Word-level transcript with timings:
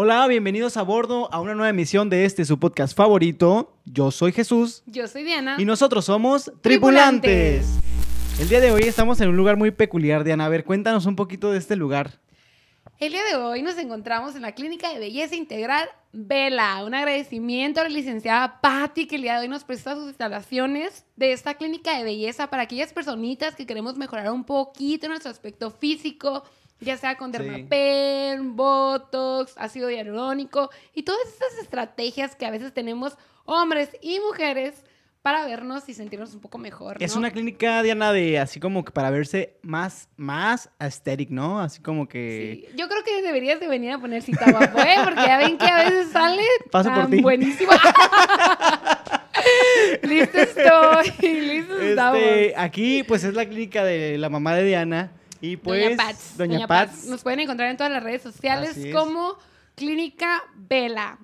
Hola, 0.00 0.28
bienvenidos 0.28 0.76
a 0.76 0.82
bordo 0.82 1.28
a 1.32 1.40
una 1.40 1.56
nueva 1.56 1.70
emisión 1.70 2.08
de 2.08 2.24
este 2.24 2.44
su 2.44 2.60
podcast 2.60 2.96
favorito. 2.96 3.72
Yo 3.84 4.12
soy 4.12 4.30
Jesús 4.30 4.84
Yo 4.86 5.08
soy 5.08 5.24
Diana. 5.24 5.56
y 5.58 5.64
nosotros 5.64 6.04
somos 6.04 6.52
Tripulantes. 6.60 7.66
Tripulantes. 7.66 8.40
El 8.40 8.48
día 8.48 8.60
de 8.60 8.70
hoy 8.70 8.82
estamos 8.82 9.20
en 9.20 9.30
un 9.30 9.36
lugar 9.36 9.56
muy 9.56 9.72
peculiar, 9.72 10.22
Diana. 10.22 10.44
A 10.44 10.48
ver, 10.50 10.64
cuéntanos 10.64 11.04
un 11.06 11.16
poquito 11.16 11.50
de 11.50 11.58
este 11.58 11.74
lugar. 11.74 12.20
El 13.00 13.10
día 13.10 13.24
de 13.24 13.34
hoy 13.34 13.62
nos 13.62 13.76
encontramos 13.76 14.36
en 14.36 14.42
la 14.42 14.52
Clínica 14.52 14.92
de 14.92 15.00
Belleza 15.00 15.34
Integral 15.34 15.88
Vela. 16.12 16.84
Un 16.84 16.94
agradecimiento 16.94 17.80
a 17.80 17.82
la 17.82 17.90
licenciada 17.90 18.60
Patti 18.60 19.08
que 19.08 19.16
el 19.16 19.22
día 19.22 19.34
de 19.34 19.40
hoy 19.40 19.48
nos 19.48 19.64
presta 19.64 19.96
sus 19.96 20.06
instalaciones 20.06 21.06
de 21.16 21.32
esta 21.32 21.54
clínica 21.54 21.98
de 21.98 22.04
belleza 22.04 22.50
para 22.50 22.62
aquellas 22.62 22.92
personitas 22.92 23.56
que 23.56 23.66
queremos 23.66 23.96
mejorar 23.96 24.30
un 24.30 24.44
poquito 24.44 25.08
nuestro 25.08 25.32
aspecto 25.32 25.72
físico, 25.72 26.44
ya 26.80 26.96
sea 26.96 27.16
con 27.16 27.32
Sí. 27.32 27.38
dermapen, 27.38 28.56
botox, 28.56 29.54
ácido 29.56 29.90
hialurónico 29.90 30.70
y 30.94 31.02
todas 31.02 31.26
estas 31.28 31.58
estrategias 31.62 32.36
que 32.36 32.46
a 32.46 32.50
veces 32.50 32.72
tenemos 32.72 33.16
hombres 33.44 33.90
y 34.02 34.20
mujeres 34.20 34.84
para 35.22 35.44
vernos 35.44 35.88
y 35.88 35.94
sentirnos 35.94 36.32
un 36.32 36.40
poco 36.40 36.58
mejor. 36.58 36.96
Es 37.00 37.16
una 37.16 37.30
clínica, 37.30 37.82
Diana, 37.82 38.12
de 38.12 38.38
así 38.38 38.60
como 38.60 38.84
que 38.84 38.92
para 38.92 39.10
verse 39.10 39.56
más, 39.62 40.08
más 40.16 40.70
aesthetic, 40.78 41.28
¿no? 41.30 41.60
Así 41.60 41.82
como 41.82 42.08
que... 42.08 42.66
Sí, 42.70 42.76
Yo 42.76 42.88
creo 42.88 43.02
que 43.04 43.20
deberías 43.20 43.60
de 43.60 43.68
venir 43.68 43.92
a 43.92 43.98
poner 43.98 44.22
cita 44.22 44.50
guapo, 44.50 44.78
¿eh? 44.78 44.94
Porque 45.04 45.20
ya 45.20 45.36
ven 45.38 45.58
que 45.58 45.66
a 45.66 45.84
veces 45.84 46.10
sale 46.12 46.42
Paso 46.70 46.88
por 46.90 47.02
tan 47.02 47.10
ti. 47.10 47.20
buenísimo. 47.20 47.72
listo 50.02 50.38
estoy, 50.38 51.10
listo 51.40 51.80
estamos. 51.80 52.18
Este, 52.20 52.54
aquí, 52.56 53.02
pues 53.02 53.24
es 53.24 53.34
la 53.34 53.46
clínica 53.46 53.84
de 53.84 54.18
la 54.18 54.28
mamá 54.28 54.54
de 54.54 54.64
Diana. 54.64 55.12
Y 55.40 55.56
pues. 55.56 55.84
Doña 55.84 55.96
Pats. 55.96 56.36
Doña 56.36 56.66
Pats. 56.66 57.06
Nos 57.06 57.22
pueden 57.22 57.40
encontrar 57.40 57.70
en 57.70 57.76
todas 57.76 57.92
las 57.92 58.02
redes 58.02 58.22
sociales 58.22 58.76
como 58.92 59.36
Clínica 59.74 60.42
Vela. 60.56 61.18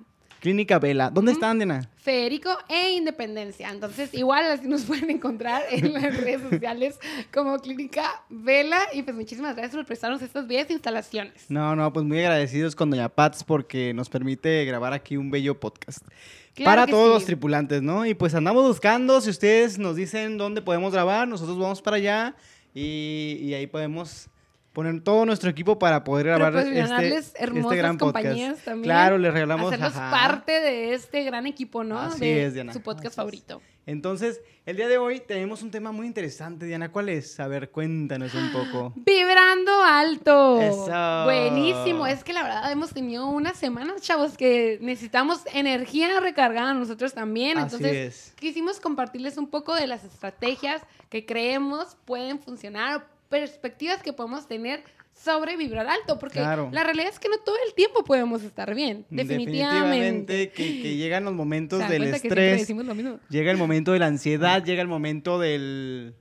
Clínica 0.45 0.77
Vela. 0.77 1.09
¿Dónde 1.09 1.31
están, 1.31 1.57
Diana? 1.57 1.89
Federico 1.97 2.55
e 2.69 2.91
Independencia. 2.91 3.71
Entonces, 3.71 4.13
igual 4.13 4.45
así 4.45 4.67
nos 4.67 4.83
pueden 4.85 5.09
encontrar 5.09 5.63
en 5.71 5.91
las 5.91 6.15
redes 6.15 6.43
sociales 6.47 6.99
como 7.33 7.57
Clínica 7.57 8.23
Vela. 8.29 8.77
Y 8.93 9.01
pues 9.01 9.15
muchísimas 9.15 9.55
gracias 9.55 9.75
por 9.75 9.87
prestarnos 9.87 10.21
estas 10.21 10.47
bellas 10.47 10.69
instalaciones. 10.69 11.49
No, 11.49 11.75
no, 11.75 11.91
pues 11.91 12.05
muy 12.05 12.19
agradecidos 12.19 12.75
con 12.75 12.91
Doña 12.91 13.09
Pats 13.09 13.43
porque 13.43 13.91
nos 13.95 14.07
permite 14.07 14.65
grabar 14.65 14.93
aquí 14.93 15.17
un 15.17 15.31
bello 15.31 15.59
podcast. 15.59 16.05
Claro 16.53 16.71
para 16.71 16.87
todos 16.87 17.07
sí. 17.07 17.13
los 17.15 17.25
tripulantes, 17.25 17.81
¿no? 17.81 18.05
Y 18.05 18.13
pues 18.13 18.35
andamos 18.35 18.67
buscando, 18.67 19.19
si 19.21 19.31
ustedes 19.31 19.79
nos 19.79 19.95
dicen 19.95 20.37
dónde 20.37 20.61
podemos 20.61 20.93
grabar, 20.93 21.27
nosotros 21.27 21.57
vamos 21.57 21.81
para 21.81 21.97
allá 21.97 22.35
y, 22.75 23.39
y 23.41 23.55
ahí 23.55 23.67
podemos 23.67 24.29
poner 24.75 25.01
todo 25.01 25.25
nuestro 25.25 25.49
equipo 25.49 25.79
para 25.79 26.03
poder 26.03 26.27
grabar 26.27 26.51
Proporcionarles 26.51 27.27
este, 27.27 27.43
hermosas 27.43 27.65
este 27.71 27.77
gran 27.77 27.97
compañías 27.97 28.49
podcast. 28.49 28.65
también. 28.65 28.83
Claro, 28.83 29.17
les 29.17 29.33
regalamos 29.33 29.73
Hacerlos 29.73 29.95
ajá. 29.95 30.11
parte 30.11 30.51
de 30.51 30.93
este 30.93 31.23
gran 31.23 31.47
equipo, 31.47 31.83
¿no? 31.83 31.97
Así 31.97 32.19
de 32.19 32.45
es, 32.45 32.53
Diana. 32.53 32.73
su 32.73 32.81
podcast 32.81 33.05
Así 33.05 33.13
es. 33.13 33.15
favorito. 33.15 33.61
Entonces, 33.87 34.41
el 34.65 34.75
día 34.77 34.87
de 34.87 34.97
hoy 34.97 35.19
tenemos 35.21 35.61
un 35.61 35.71
tema 35.71 35.91
muy 35.91 36.07
interesante, 36.07 36.65
Diana. 36.65 36.91
¿Cuál 36.91 37.09
es? 37.09 37.39
A 37.39 37.47
ver, 37.47 37.69
cuéntanos 37.69 38.33
un 38.33 38.51
poco. 38.51 38.91
Vibrando 38.97 39.71
alto. 39.83 40.59
Eso. 40.61 41.23
Buenísimo. 41.23 42.05
Es 42.07 42.23
que 42.23 42.33
la 42.33 42.43
verdad 42.43 42.71
hemos 42.71 42.91
tenido 42.91 43.27
unas 43.27 43.57
semanas, 43.57 44.01
chavos, 44.01 44.35
que 44.35 44.77
necesitamos 44.81 45.41
energía 45.53 46.19
recargada 46.19 46.73
nosotros 46.73 47.13
también. 47.13 47.57
Así 47.59 47.75
Entonces, 47.75 47.95
es. 47.95 48.33
quisimos 48.37 48.79
compartirles 48.81 49.37
un 49.37 49.47
poco 49.47 49.73
de 49.73 49.87
las 49.87 50.03
estrategias 50.03 50.81
que 51.09 51.25
creemos 51.25 51.95
pueden 52.05 52.39
funcionar, 52.39 53.07
perspectivas 53.39 54.01
que 54.01 54.13
podemos 54.13 54.47
tener 54.47 54.83
sobre 55.13 55.57
vibrar 55.57 55.87
alto, 55.87 56.17
porque 56.19 56.39
Claro. 56.39 56.69
la 56.71 56.83
realidad 56.83 57.09
es 57.09 57.19
que 57.19 57.27
no 57.27 57.37
todo 57.39 57.55
el 57.67 57.73
tiempo 57.73 58.03
podemos 58.05 58.43
estar 58.43 58.73
bien, 58.73 59.05
definitivamente. 59.09 60.33
Definitivamente 60.33 60.51
que, 60.51 60.81
que 60.81 60.95
llegan 60.95 61.25
los 61.25 61.33
momentos 61.33 61.79
¿Se 61.79 61.83
dan 61.83 61.91
del 61.91 62.13
estrés, 62.13 62.69
lo 62.69 63.19
llega 63.29 63.51
el 63.51 63.57
momento 63.57 63.91
de 63.91 63.99
la 63.99 64.07
ansiedad, 64.07 64.63
llega 64.65 64.81
el 64.81 64.87
momento 64.87 65.37
del... 65.39 66.15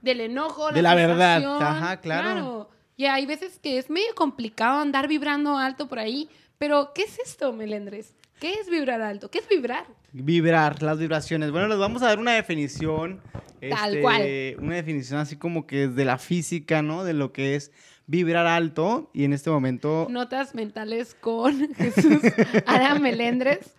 del 0.00 0.20
enojo, 0.20 0.72
De 0.72 0.80
la 0.80 0.94
verdad, 0.94 1.62
ajá, 1.62 2.00
claro. 2.00 2.70
Y 2.96 3.06
hay 3.06 3.26
veces 3.26 3.58
que 3.58 3.76
es 3.76 3.90
medio 3.90 4.14
complicado 4.14 4.80
andar 4.80 5.08
vibrando 5.08 5.58
alto 5.58 5.88
por 5.88 5.98
ahí, 5.98 6.28
pero 6.56 6.92
¿qué 6.94 7.02
es 7.02 7.18
esto, 7.18 7.52
Melendres? 7.52 8.14
¿Qué 8.40 8.54
es 8.54 8.68
vibrar 8.68 9.00
alto? 9.00 9.30
¿Qué 9.30 9.38
es 9.38 9.48
vibrar? 9.48 9.86
Vibrar, 10.12 10.82
las 10.82 10.98
vibraciones. 10.98 11.50
Bueno, 11.50 11.68
les 11.68 11.78
vamos 11.78 12.02
a 12.02 12.06
dar 12.06 12.18
una 12.18 12.32
definición. 12.32 13.20
Tal 13.60 13.90
este, 13.90 14.02
cual. 14.02 14.22
Una 14.58 14.76
definición 14.76 15.18
así 15.18 15.36
como 15.36 15.66
que 15.66 15.88
de 15.88 16.04
la 16.04 16.18
física, 16.18 16.82
¿no? 16.82 17.04
De 17.04 17.14
lo 17.14 17.32
que 17.32 17.54
es 17.54 17.72
vibrar 18.06 18.46
alto. 18.46 19.10
Y 19.14 19.24
en 19.24 19.32
este 19.32 19.50
momento, 19.50 20.06
Notas 20.10 20.54
mentales 20.54 21.14
con 21.14 21.74
Jesús 21.76 22.20
Ara 22.66 22.98
Melendres. 22.98 23.74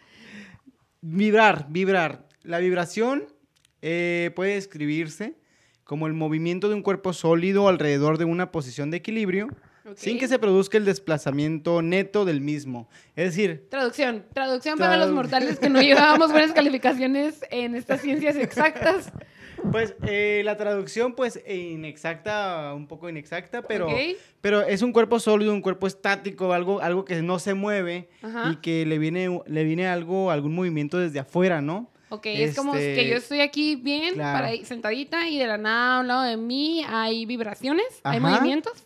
vibrar, 1.02 1.68
vibrar. 1.70 2.28
La 2.44 2.60
vibración 2.60 3.26
eh, 3.82 4.32
puede 4.36 4.56
describirse 4.56 5.36
como 5.84 6.08
el 6.08 6.14
movimiento 6.14 6.70
de 6.70 6.76
un 6.76 6.82
cuerpo 6.82 7.14
sólido 7.14 7.68
alrededor 7.68 8.18
de 8.18 8.26
una 8.26 8.52
posición 8.52 8.92
de 8.92 8.98
equilibrio. 8.98 9.48
Sin 9.96 10.18
que 10.18 10.28
se 10.28 10.40
produzca 10.40 10.78
el 10.78 10.86
desplazamiento 10.86 11.82
neto 11.82 12.26
del 12.26 12.42
mismo. 12.42 12.90
Es 13.16 13.36
decir, 13.36 13.68
Traducción. 13.70 14.26
Traducción 14.34 14.78
para 14.80 14.98
los 14.98 15.12
mortales 15.12 15.60
que 15.60 15.70
no 15.70 15.82
llevábamos 15.82 16.32
buenas 16.32 16.52
calificaciones 16.56 17.44
en 17.52 17.76
estas 17.76 18.02
ciencias 18.02 18.36
exactas. 18.36 19.12
Pues 19.72 19.96
eh, 20.04 20.42
la 20.44 20.58
traducción, 20.58 21.14
pues 21.16 21.40
inexacta, 21.48 22.74
un 22.76 22.88
poco 22.88 23.10
inexacta, 23.10 23.62
pero, 23.62 23.88
pero 24.42 24.62
es 24.62 24.82
un 24.82 24.92
cuerpo 24.92 25.20
sólido, 25.20 25.54
un 25.54 25.62
cuerpo 25.62 25.88
estático, 25.88 26.54
algo, 26.54 26.82
algo 26.82 27.06
que 27.06 27.22
no 27.22 27.40
se 27.40 27.54
mueve 27.54 28.10
Ajá. 28.22 28.52
y 28.52 28.58
que 28.58 28.86
le 28.86 28.98
viene, 29.00 29.42
le 29.46 29.64
viene 29.64 29.88
algo, 29.88 30.30
algún 30.32 30.54
movimiento 30.54 30.98
desde 31.00 31.20
afuera, 31.20 31.62
¿no? 31.62 31.92
Ok, 32.10 32.28
es 32.28 32.56
como 32.56 32.76
Este, 32.76 32.96
que 32.96 33.10
yo 33.10 33.18
estoy 33.18 33.42
aquí 33.42 33.76
bien, 33.76 34.14
claro. 34.14 34.40
para 34.46 34.66
sentadita, 34.66 35.28
y 35.28 35.40
de 35.40 35.48
la 35.48 35.58
nada 35.58 35.98
a 35.98 36.00
un 36.02 36.08
lado 36.08 36.22
de 36.24 36.38
mí 36.38 36.84
hay 36.88 37.26
vibraciones, 37.26 37.86
hay 38.04 38.20
movimientos. 38.20 38.85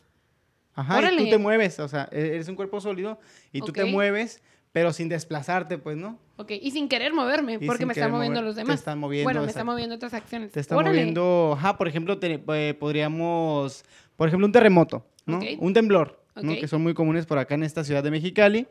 Ajá, 0.80 0.94
y 0.94 1.02
tú 1.02 1.08
Órale. 1.08 1.30
te 1.30 1.38
mueves, 1.38 1.80
o 1.80 1.88
sea, 1.88 2.08
e- 2.12 2.36
eres 2.36 2.48
un 2.48 2.56
cuerpo 2.56 2.80
sólido 2.80 3.20
y 3.52 3.60
tú 3.62 3.72
te 3.74 3.84
mueves, 3.86 4.42
pero 4.72 4.94
sin 4.94 5.10
desplazarte, 5.10 5.78
pues, 5.78 5.98
¿no? 5.98 6.18
Ok, 6.38 6.52
y 6.52 6.72
sin 6.72 6.88
querer 6.88 7.12
moverme, 7.14 7.58
Y 7.60 7.66
porque 7.66 7.86
me 7.86 7.94
están 7.94 8.12
moviendo 8.12 8.40
mover- 8.40 8.46
los 8.46 8.56
te 8.56 8.62
demás. 8.62 8.80
están 8.80 8.98
moviendo, 9.00 9.26
Bueno, 9.26 9.42
me 9.42 9.48
están 9.48 9.66
moviendo 9.66 9.96
otras 9.96 10.14
acciones. 10.14 10.52
Te 10.52 10.60
está 10.60 10.78
Órale. 10.78 10.98
moviendo, 11.00 11.54
ajá, 11.58 11.76
por 11.78 11.88
ejemplo, 11.88 12.18
te- 12.20 12.42
eh, 12.54 12.74
podríamos, 12.80 13.84
por 14.16 14.28
ejemplo, 14.28 14.46
un 14.46 14.52
terremoto, 14.54 15.06
¿no? 15.26 15.38
Ok. 15.40 15.46
Un 15.60 15.74
temblor, 15.74 16.24
¿no? 16.42 16.54
Que 16.56 16.68
son 16.68 16.82
muy 16.82 16.94
comunes 16.94 17.26
por 17.26 17.38
acá 17.40 17.56
en 17.56 17.64
esta 17.64 17.84
ciudad 17.84 18.04
de 18.04 18.12
Mexicali. 18.12 18.68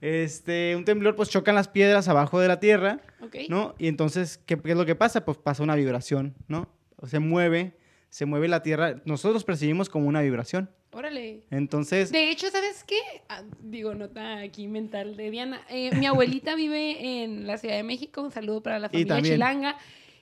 Este, 0.00 0.74
un 0.76 0.84
temblor, 0.84 1.14
pues 1.14 1.28
chocan 1.30 1.54
las 1.54 1.68
piedras 1.68 2.08
abajo 2.08 2.40
de 2.40 2.48
la 2.48 2.58
tierra. 2.58 3.00
¿no? 3.48 3.74
Y 3.78 3.86
entonces, 3.88 4.38
¿qué, 4.46 4.58
qué 4.58 4.72
es 4.72 4.76
lo 4.76 4.84
que 4.84 4.94
pasa? 4.94 5.24
Pues 5.24 5.38
pasa 5.38 5.62
una 5.62 5.74
vibración, 5.76 6.34
¿no? 6.48 6.68
O 6.96 7.06
se 7.06 7.18
mueve, 7.18 7.76
se 8.12 8.26
mueve 8.26 8.46
la 8.46 8.62
tierra. 8.62 9.00
Nosotros 9.06 9.42
percibimos 9.42 9.88
como 9.88 10.06
una 10.06 10.20
vibración. 10.20 10.68
Órale. 10.90 11.44
Entonces, 11.50 12.12
De 12.12 12.30
hecho, 12.30 12.50
¿sabes 12.50 12.84
qué? 12.84 12.98
Ah, 13.30 13.42
digo, 13.62 13.94
nota 13.94 14.40
aquí 14.40 14.68
mental 14.68 15.16
de 15.16 15.30
Diana. 15.30 15.62
Eh, 15.70 15.96
mi 15.96 16.04
abuelita 16.04 16.54
vive 16.54 17.22
en 17.22 17.46
la 17.46 17.56
Ciudad 17.56 17.76
de 17.76 17.82
México. 17.84 18.20
Un 18.20 18.30
saludo 18.30 18.62
para 18.62 18.78
la 18.78 18.90
familia 18.90 19.14
también. 19.14 19.36
chilanga. 19.36 19.78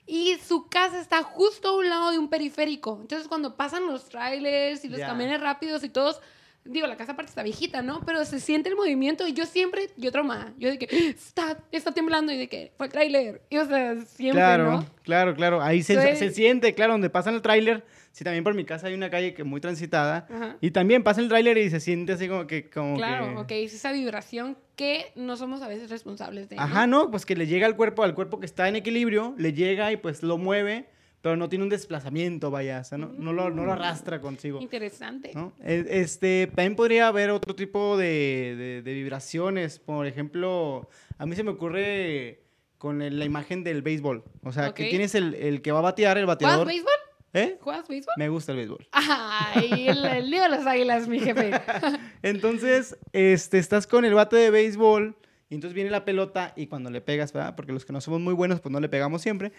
Y 0.07 0.37
su 0.37 0.69
casa 0.69 1.01
está 1.01 1.21
justo 1.21 1.67
a 1.67 1.77
un 1.77 1.89
lado 1.89 2.11
de 2.11 2.17
un 2.17 2.29
periférico. 2.29 2.97
Entonces, 3.01 3.27
cuando 3.27 3.57
pasan 3.57 3.85
los 3.87 4.07
trailers 4.07 4.85
y 4.85 4.87
los 4.87 5.01
camiones 5.01 5.41
rápidos 5.41 5.83
y 5.83 5.89
todos, 5.89 6.21
digo, 6.65 6.87
la 6.87 6.95
casa 6.97 7.13
aparte 7.13 7.29
está 7.29 7.43
viejita, 7.43 7.81
¿no? 7.81 8.01
Pero 8.05 8.23
se 8.25 8.39
siente 8.39 8.69
el 8.69 8.75
movimiento 8.75 9.27
y 9.27 9.33
yo 9.33 9.45
siempre, 9.45 9.89
yo 9.97 10.11
traumada. 10.11 10.53
Yo 10.57 10.69
de 10.69 10.77
que 10.77 10.87
está, 11.09 11.57
está 11.71 11.91
temblando 11.91 12.31
y 12.31 12.37
de 12.37 12.47
que 12.47 12.71
fue 12.77 12.87
el 12.87 12.91
trailer. 12.91 13.41
Y 13.49 13.57
o 13.57 13.65
sea, 13.65 13.99
siempre, 14.01 14.39
claro, 14.41 14.71
¿no? 14.71 14.85
claro, 15.03 15.35
claro. 15.35 15.61
Ahí 15.61 15.83
se, 15.83 15.93
Entonces- 15.93 16.19
se 16.19 16.31
siente, 16.31 16.73
claro, 16.73 16.93
donde 16.93 17.09
pasan 17.09 17.35
el 17.35 17.41
tráiler. 17.41 17.83
Sí, 18.13 18.25
también 18.25 18.43
por 18.43 18.53
mi 18.53 18.65
casa 18.65 18.87
hay 18.87 18.93
una 18.93 19.09
calle 19.09 19.33
que 19.33 19.45
muy 19.45 19.61
transitada. 19.61 20.27
Ajá. 20.29 20.57
Y 20.59 20.71
también 20.71 21.01
pasa 21.01 21.21
el 21.21 21.29
tráiler 21.29 21.57
y 21.57 21.69
se 21.69 21.79
siente 21.79 22.11
así 22.11 22.27
como 22.27 22.45
que... 22.45 22.69
Como 22.69 22.97
Claro, 22.97 23.45
que... 23.47 23.61
ok, 23.61 23.65
es 23.65 23.73
esa 23.73 23.93
vibración 23.93 24.57
que 24.75 25.13
no 25.15 25.37
somos 25.37 25.61
a 25.61 25.69
veces 25.69 25.89
responsables 25.89 26.49
de. 26.49 26.57
¿no? 26.57 26.61
Ajá, 26.61 26.87
no, 26.87 27.09
pues 27.09 27.25
que 27.25 27.37
le 27.37 27.47
llega 27.47 27.67
al 27.67 27.77
cuerpo, 27.77 28.03
al 28.03 28.13
cuerpo 28.13 28.39
que 28.41 28.45
está 28.45 28.67
en 28.67 28.75
equilibrio, 28.75 29.33
le 29.37 29.53
llega 29.53 29.93
y 29.93 29.97
pues 29.97 30.23
lo 30.23 30.37
mueve, 30.37 30.89
pero 31.21 31.35
no 31.37 31.47
tiene 31.49 31.63
un 31.63 31.69
desplazamiento, 31.69 32.49
vaya, 32.51 32.79
o 32.79 32.83
sea, 32.83 32.97
no, 32.97 33.07
no, 33.15 33.31
lo, 33.33 33.49
no 33.49 33.63
lo 33.65 33.73
arrastra 33.73 34.19
consigo. 34.21 34.59
Interesante. 34.61 35.31
¿no? 35.35 35.53
E- 35.63 35.85
Este, 35.89 36.47
también 36.47 36.75
podría 36.75 37.07
haber 37.07 37.29
otro 37.29 37.55
tipo 37.55 37.95
de, 37.97 38.55
de- 38.57 38.81
de 38.81 38.93
vibraciones, 38.93 39.79
por 39.79 40.07
ejemplo, 40.07 40.89
a 41.17 41.25
mí 41.25 41.35
se 41.35 41.43
me 41.43 41.51
ocurre 41.51 42.41
con 42.77 43.01
el- 43.03 43.19
la 43.19 43.25
imagen 43.25 43.63
del 43.63 43.81
béisbol, 43.83 44.23
o 44.43 44.51
sea, 44.51 44.73
que 44.73 44.83
Ok. 44.85 44.89
tienes 44.89 45.13
el, 45.15 45.35
el 45.35 45.61
que 45.61 45.71
va 45.71 45.79
a 45.79 45.83
batear, 45.83 46.17
el 46.17 46.25
¿Juegas 46.25 46.39
bateador. 46.41 46.67
béisbol? 46.67 46.91
¿Eh? 47.33 47.57
¿Juegas 47.61 47.87
béisbol? 47.87 48.13
Me 48.17 48.27
gusta 48.27 48.51
el 48.51 48.57
béisbol. 48.57 48.87
Ay, 48.91 49.87
el, 49.87 50.03
el 50.03 50.29
lío 50.29 50.41
de 50.41 50.49
las 50.49 50.65
águilas, 50.67 51.07
mi 51.07 51.19
jefe. 51.19 51.51
Entonces, 52.23 52.97
este, 53.13 53.57
estás 53.57 53.87
con 53.87 54.03
el 54.05 54.13
bate 54.13 54.35
de 54.35 54.49
béisbol 54.49 55.15
y 55.51 55.55
entonces 55.55 55.75
viene 55.75 55.91
la 55.91 56.03
pelota 56.05 56.53
y 56.55 56.65
cuando 56.65 56.89
le 56.89 57.01
pegas, 57.01 57.31
¿verdad? 57.33 57.55
Porque 57.55 57.73
los 57.73 57.85
que 57.85 57.93
no 57.93 58.01
somos 58.01 58.19
muy 58.21 58.33
buenos, 58.33 58.59
pues 58.61 58.71
no 58.71 58.79
le 58.79 58.89
pegamos 58.89 59.21
siempre. 59.21 59.51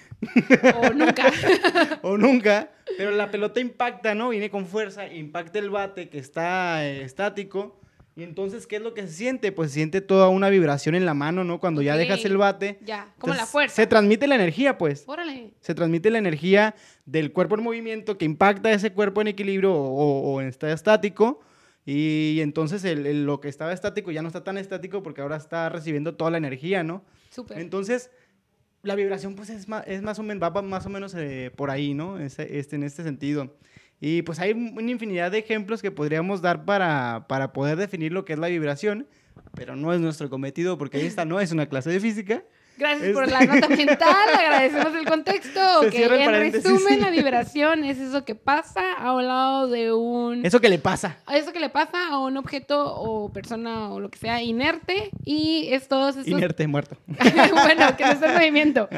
O 0.82 0.90
nunca. 0.92 1.30
o 2.02 2.16
nunca, 2.18 2.70
pero 2.98 3.10
la 3.12 3.30
pelota 3.30 3.60
impacta, 3.60 4.14
¿no? 4.14 4.30
Viene 4.30 4.50
con 4.50 4.66
fuerza, 4.66 5.06
impacta 5.06 5.60
el 5.60 5.70
bate 5.70 6.08
que 6.08 6.18
está 6.18 6.84
eh, 6.84 7.02
estático 7.04 7.78
Y 8.16 8.22
entonces, 8.24 8.66
¿qué 8.66 8.76
es 8.76 8.82
lo 8.82 8.92
que 8.94 9.02
se 9.06 9.12
siente? 9.12 9.52
Pues 9.52 9.70
se 9.70 9.74
siente 9.76 10.00
toda 10.02 10.28
una 10.28 10.48
vibración 10.50 10.94
en 10.94 11.04
la 11.06 11.14
mano, 11.14 11.44
¿no? 11.44 11.60
Cuando 11.60 11.80
ya 11.82 11.96
dejas 11.96 12.24
el 12.24 12.36
bate. 12.36 12.78
Ya, 12.84 13.12
como 13.18 13.32
la 13.34 13.40
Entonces, 13.40 13.48
fuerza. 13.52 13.76
Se 13.76 13.86
transmite 13.86 14.26
la 14.26 14.34
energía, 14.34 14.76
pues. 14.78 15.04
Órale. 15.06 15.52
Se 15.60 15.74
transmite 15.74 16.10
la 16.10 16.18
energía 16.18 16.74
del 17.06 17.32
cuerpo 17.32 17.54
en 17.56 17.62
movimiento 17.62 18.16
que 18.18 18.24
impacta 18.26 18.68
a 18.70 18.72
ese 18.72 18.92
cuerpo 18.92 19.20
en 19.22 19.28
equilibrio 19.28 19.72
o, 19.72 19.78
o- 19.78 20.32
o 20.34 20.40
en 20.40 20.48
estado 20.48 20.72
estático. 20.74 21.40
Y 21.84 22.38
entonces 22.40 22.84
el- 22.84 23.06
el- 23.06 23.24
lo 23.26 23.40
que 23.40 23.48
estaba 23.48 23.72
estático 23.72 24.10
ya 24.12 24.22
no 24.22 24.28
está 24.28 24.44
tan 24.44 24.56
estático 24.58 25.02
porque 25.02 25.20
ahora 25.20 25.36
está 25.36 25.68
recibiendo 25.68 26.14
toda 26.14 26.30
la 26.30 26.38
energía, 26.38 26.84
¿no? 26.84 27.04
Súper. 27.30 27.58
Entonces, 27.58 28.10
la 28.82 28.94
vibración 28.94 29.34
pues 29.34 29.50
es 29.50 29.68
más, 29.68 29.84
es 29.86 30.02
más 30.02 30.18
o 30.18 30.22
menos, 30.22 30.42
va 30.42 30.62
más 30.62 30.86
o 30.86 30.88
menos 30.90 31.14
eh, 31.14 31.50
por 31.56 31.70
ahí, 31.70 31.94
¿no? 31.94 32.18
Ese- 32.18 32.58
este, 32.58 32.76
en 32.76 32.84
este 32.84 33.02
sentido. 33.02 33.56
Y 34.00 34.22
pues 34.22 34.38
hay 34.40 34.52
una 34.52 34.90
infinidad 34.90 35.30
de 35.30 35.38
ejemplos 35.38 35.80
que 35.82 35.90
podríamos 35.92 36.42
dar 36.42 36.64
para, 36.64 37.26
para 37.28 37.52
poder 37.52 37.76
definir 37.78 38.12
lo 38.12 38.24
que 38.24 38.32
es 38.32 38.38
la 38.38 38.48
vibración, 38.48 39.06
pero 39.54 39.76
no 39.76 39.92
es 39.92 40.00
nuestro 40.00 40.28
cometido 40.30 40.76
porque 40.78 41.06
esta 41.06 41.24
no 41.24 41.40
es 41.40 41.52
una 41.52 41.66
clase 41.68 41.90
de 41.90 42.00
física. 42.00 42.44
Gracias 42.78 43.12
por 43.12 43.30
la 43.30 43.44
nota 43.44 43.68
mental, 43.68 44.28
agradecemos 44.38 44.94
el 44.94 45.04
contexto. 45.06 45.60
Se 45.90 46.04
el 46.04 46.12
en 46.12 46.52
resumen, 46.52 47.00
la 47.00 47.10
vibración 47.10 47.84
es 47.84 47.98
eso 47.98 48.24
que 48.24 48.34
pasa 48.34 48.94
a 48.94 49.12
un 49.14 49.26
lado 49.26 49.68
de 49.68 49.92
un... 49.92 50.44
Eso 50.44 50.60
que 50.60 50.68
le 50.68 50.78
pasa. 50.78 51.18
Eso 51.32 51.52
que 51.52 51.60
le 51.60 51.68
pasa 51.68 52.08
a 52.08 52.18
un 52.18 52.36
objeto 52.36 52.94
o 52.96 53.32
persona 53.32 53.90
o 53.92 54.00
lo 54.00 54.10
que 54.10 54.18
sea 54.18 54.42
inerte 54.42 55.10
y 55.24 55.68
es 55.70 55.88
todos 55.88 56.16
estos... 56.16 56.28
Inerte, 56.28 56.66
muerto. 56.66 56.96
bueno, 57.06 57.96
que 57.96 58.04
no 58.04 58.10
está 58.12 58.28
en 58.28 58.34
movimiento. 58.34 58.88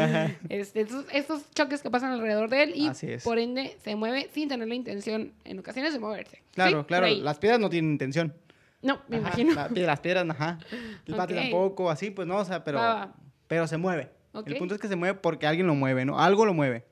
Este, 0.49 0.83
estos, 0.83 1.05
estos 1.13 1.51
choques 1.55 1.83
que 1.83 1.91
pasan 1.91 2.13
alrededor 2.13 2.49
de 2.49 2.63
él 2.63 2.73
y 2.75 2.91
por 3.25 3.39
ende 3.39 3.77
se 3.83 3.97
mueve 3.97 4.29
sin 4.33 4.49
tener 4.49 4.69
la 4.69 4.75
intención 4.75 5.33
en 5.45 5.59
ocasiones 5.59 5.93
de 5.93 5.99
moverse. 5.99 6.43
Claro, 6.55 6.87
claro. 6.87 7.07
Las 7.09 7.39
piedras 7.39 7.61
no 7.61 7.69
tienen 7.71 7.91
intención. 7.93 8.35
No, 8.83 9.01
me 9.09 9.17
Ajá, 9.17 9.29
imagino. 9.41 9.55
la- 9.55 9.69
las 9.87 10.01
piedras, 10.01 10.27
ajá. 10.29 10.59
El 11.07 11.15
bate 11.15 11.35
Ok. 11.35 11.41
tampoco, 11.41 11.91
así, 11.91 12.11
pues 12.11 12.29
no, 12.29 12.37
o 12.37 12.45
sea, 12.45 12.63
pero, 12.65 12.79
Va, 12.79 12.95
va. 12.95 13.15
Pero 13.47 13.67
se 13.67 13.77
mueve. 13.77 14.11
El 14.47 14.57
punto 14.57 14.75
es 14.75 14.81
que 14.81 14.89
se 14.89 14.97
mueve 14.97 15.19
porque 15.21 15.47
alguien 15.47 15.67
lo 15.67 15.75
mueve, 15.75 16.05
¿no? 16.05 16.19
Algo 16.19 16.45
lo 16.45 16.55
mueve 16.55 16.85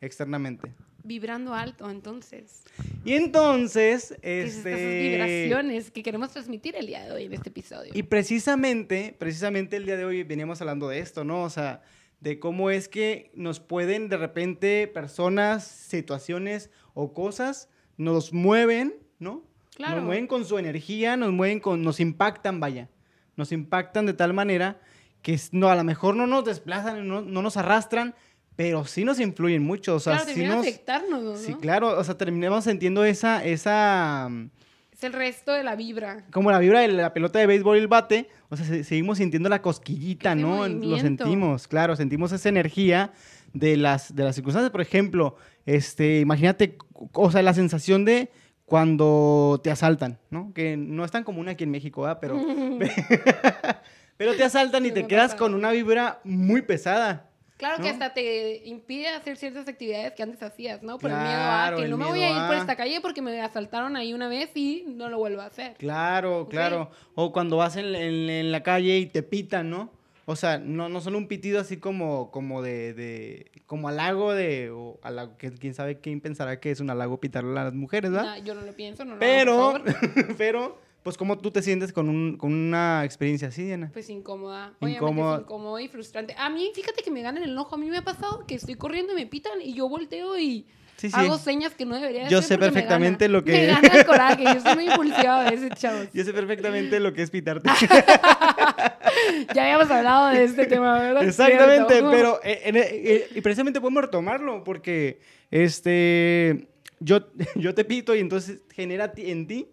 externamente. 0.00 0.74
Vibrando 1.04 1.54
alto, 1.54 1.90
entonces. 1.90 2.62
Y 3.04 3.14
entonces, 3.14 4.14
¿Qué 4.20 4.42
es 4.42 4.56
este... 4.56 4.72
estas 4.72 4.88
vibraciones 4.88 5.90
que 5.90 6.02
queremos 6.02 6.30
transmitir 6.30 6.76
el 6.76 6.86
día 6.86 7.04
de 7.04 7.12
hoy 7.12 7.24
en 7.24 7.32
este 7.32 7.48
episodio? 7.48 7.92
Y 7.94 8.02
precisamente, 8.04 9.16
precisamente 9.18 9.76
el 9.76 9.86
día 9.86 9.96
de 9.96 10.04
hoy 10.04 10.22
veníamos 10.22 10.60
hablando 10.60 10.88
de 10.88 11.00
esto, 11.00 11.24
¿no? 11.24 11.42
O 11.42 11.50
sea, 11.50 11.82
de 12.20 12.38
cómo 12.38 12.70
es 12.70 12.88
que 12.88 13.32
nos 13.34 13.58
pueden 13.58 14.08
de 14.08 14.16
repente 14.16 14.86
personas, 14.86 15.64
situaciones 15.64 16.70
o 16.94 17.12
cosas 17.12 17.68
nos 17.96 18.32
mueven, 18.32 18.94
¿no? 19.18 19.42
Claro. 19.74 19.96
Nos 19.96 20.04
mueven 20.04 20.26
con 20.26 20.44
su 20.44 20.58
energía, 20.58 21.16
nos 21.16 21.32
mueven 21.32 21.58
con, 21.58 21.82
nos 21.82 21.98
impactan, 21.98 22.60
vaya. 22.60 22.88
Nos 23.34 23.50
impactan 23.50 24.06
de 24.06 24.12
tal 24.12 24.34
manera 24.34 24.80
que 25.22 25.38
no, 25.52 25.68
a 25.68 25.76
lo 25.76 25.84
mejor 25.84 26.16
no 26.16 26.26
nos 26.26 26.44
desplazan, 26.44 27.06
no, 27.06 27.20
no 27.22 27.42
nos 27.42 27.56
arrastran, 27.56 28.14
pero 28.56 28.84
sí 28.84 29.04
nos 29.04 29.18
influyen 29.20 29.62
mucho. 29.62 29.94
O 29.94 30.00
sea, 30.00 30.16
claro, 30.18 30.30
sí 30.34 30.44
nos... 30.44 30.56
afectarnos, 30.58 31.22
¿no? 31.22 31.36
Sí, 31.36 31.54
claro, 31.54 31.98
o 31.98 32.04
sea, 32.04 32.16
terminamos 32.18 32.64
sintiendo 32.64 33.04
esa, 33.04 33.44
esa, 33.44 34.28
mm, 34.30 34.50
Es 34.92 35.04
el 35.04 35.12
resto 35.14 35.52
de 35.52 35.62
la 35.62 35.74
vibra. 35.76 36.24
como 36.32 36.50
la 36.50 36.58
vibra 36.58 36.80
de 36.80 36.88
la 36.88 37.14
pelota 37.14 37.38
de 37.38 37.46
béisbol 37.46 37.76
y 37.76 37.80
el 37.80 37.88
bate, 37.88 38.28
o 38.50 38.56
sea, 38.56 38.66
se- 38.66 38.84
seguimos 38.84 39.18
sintiendo 39.18 39.48
la 39.48 39.62
cosquillita, 39.62 40.32
Ese 40.32 40.40
¿no? 40.42 40.68
Lo 40.68 40.74
movimiento. 40.74 41.24
sentimos, 41.24 41.66
claro, 41.68 41.96
sentimos 41.96 42.32
esa 42.32 42.48
energía 42.48 43.12
de 43.54 43.76
las, 43.76 44.14
de 44.14 44.24
las 44.24 44.34
circunstancias. 44.34 44.70
Por 44.70 44.80
ejemplo, 44.82 45.36
este, 45.66 46.20
imagínate, 46.20 46.76
o 47.14 47.30
sea, 47.30 47.42
la 47.42 47.54
sensación 47.54 48.04
de 48.04 48.30
cuando 48.66 49.60
te 49.62 49.70
asaltan, 49.70 50.18
¿no? 50.30 50.52
Que 50.54 50.76
no 50.78 51.04
es 51.04 51.10
tan 51.10 51.24
común 51.24 51.48
aquí 51.48 51.64
en 51.64 51.70
México, 51.70 52.02
¿verdad? 52.02 52.18
Pero, 52.20 52.36
pero 54.24 54.36
te 54.36 54.44
asaltan 54.44 54.84
y 54.84 54.88
Sí, 54.88 54.94
te 54.94 55.06
quedas 55.06 55.34
con 55.34 55.54
una 55.54 55.70
vibra 55.72 56.20
muy 56.24 56.62
pesada. 56.62 57.28
Claro 57.58 57.76
que 57.76 57.84
¿no? 57.84 57.90
hasta 57.90 58.12
te 58.12 58.62
impide 58.66 59.08
hacer 59.08 59.36
ciertas 59.36 59.68
actividades 59.68 60.14
que 60.14 60.22
antes 60.24 60.42
hacías, 60.42 60.82
¿no? 60.82 60.98
Por 60.98 61.10
el 61.12 61.16
miedo 61.16 61.28
Claro, 61.30 61.76
a 61.76 61.80
que 61.82 61.86
no 61.88 61.96
me 61.96 62.06
voy 62.06 62.20
a 62.22 62.28
ir 62.30 62.34
por 62.48 62.56
a- 62.56 62.58
esta 62.58 62.74
calle 62.74 63.00
porque 63.00 63.22
me 63.22 63.40
asaltaron 63.40 63.94
ahí 63.94 64.12
una 64.12 64.26
vez 64.28 64.50
y 64.56 64.84
no 64.88 65.08
lo 65.08 65.18
vuelvo 65.18 65.42
a 65.42 65.46
hacer. 65.46 65.74
Claro, 65.78 66.48
claro. 66.50 66.90
O 67.14 67.32
cuando 67.32 67.56
vas 67.58 67.76
en, 67.76 67.94
en- 67.94 68.28
en 68.30 68.50
la 68.50 68.64
calle 68.64 68.98
y 68.98 69.06
te 69.06 69.22
pitan, 69.22 69.70
¿no? 69.70 69.92
O 70.24 70.34
sea, 70.34 70.58
no, 70.58 70.88
no 70.88 71.00
solo 71.00 71.18
un 71.18 71.28
pitido 71.28 71.60
así 71.60 71.76
como, 71.76 72.30
como 72.32 72.62
de, 72.62 72.94
de, 72.94 73.50
como 73.66 73.88
halago 73.88 74.32
de, 74.34 74.70
o 74.70 74.98
halago, 75.02 75.36
que 75.36 75.52
quién 75.52 75.74
sabe 75.74 75.98
quién 76.00 76.20
pensará 76.20 76.58
que 76.58 76.70
es 76.72 76.80
un 76.80 76.90
halago 76.90 77.20
pitarle 77.20 77.58
a 77.60 77.64
las 77.64 77.74
mujeres, 77.74 78.10
¿verdad? 78.10 78.38
No, 78.38 78.44
yo 78.44 78.54
no 78.54 78.62
lo 78.62 78.72
pienso, 78.72 79.04
no 79.04 79.16
lo 79.16 79.16
hago, 79.16 79.20
pero, 79.20 79.72
por 79.72 79.92
favor. 79.92 80.34
pero, 80.38 80.78
pues, 81.02 81.16
¿cómo 81.16 81.38
tú 81.38 81.50
te 81.50 81.62
sientes 81.62 81.92
con, 81.92 82.08
un, 82.08 82.36
con 82.36 82.52
una 82.52 83.04
experiencia 83.04 83.48
así, 83.48 83.64
Diana? 83.64 83.90
Pues 83.92 84.08
incómoda. 84.10 84.72
Obviamente 84.80 84.96
Incómoda. 85.04 85.40
incómodo 85.40 85.78
y 85.80 85.88
frustrante. 85.88 86.34
A 86.38 86.48
mí, 86.50 86.70
fíjate 86.74 87.02
que 87.02 87.10
me 87.10 87.22
ganan 87.22 87.42
el 87.42 87.56
ojo. 87.58 87.74
A 87.74 87.78
mí 87.78 87.88
me 87.90 87.98
ha 87.98 88.02
pasado 88.02 88.44
que 88.46 88.54
estoy 88.54 88.74
corriendo 88.76 89.12
y 89.12 89.16
me 89.16 89.26
pitan 89.26 89.60
y 89.60 89.74
yo 89.74 89.88
volteo 89.88 90.38
y 90.38 90.66
Sí, 90.96 91.08
sí. 91.10 91.16
hago 91.18 91.36
señas 91.36 91.74
que 91.74 91.84
no 91.84 91.96
debería 91.96 92.28
Yo 92.28 92.38
hacer 92.38 92.48
sé 92.48 92.54
porque 92.58 92.66
me 92.66 92.72
perfectamente 92.74 93.28
lo 93.28 93.42
que- 93.42 93.50
Me 93.52 93.66
gana 93.66 93.88
el 93.88 94.06
coraje. 94.06 94.44
Yo 94.44 94.60
soy 94.60 94.74
muy 94.76 94.86
impulsiva 94.86 95.44
a 95.46 95.50
veces, 95.50 95.70
chavos. 95.74 96.06
Yo 96.14 96.22
sé 96.22 96.32
perfectamente 96.32 97.00
lo 97.00 97.12
que 97.12 97.22
es 97.22 97.30
pitarte. 97.30 97.68
Ya 99.54 99.62
habíamos 99.64 99.90
hablado 99.90 100.28
de 100.28 100.44
este 100.44 100.66
tema, 100.66 100.98
¿verdad? 100.98 101.24
Exactamente, 101.24 101.94
Cierto. 101.94 102.10
pero 102.10 102.40
eh, 102.44 102.60
en- 102.64 102.76
eh, 102.76 103.26
y 103.34 103.40
precisamente 103.40 103.80
podemos 103.80 104.02
retomarlo 104.04 104.64
porque 104.64 105.20
este 105.50 106.68
yo, 107.00 107.20
yo 107.56 107.74
te 107.74 107.84
pito 107.84 108.14
y 108.14 108.20
entonces 108.20 108.60
genera 108.72 109.12
en 109.16 109.46
ti 109.46 109.68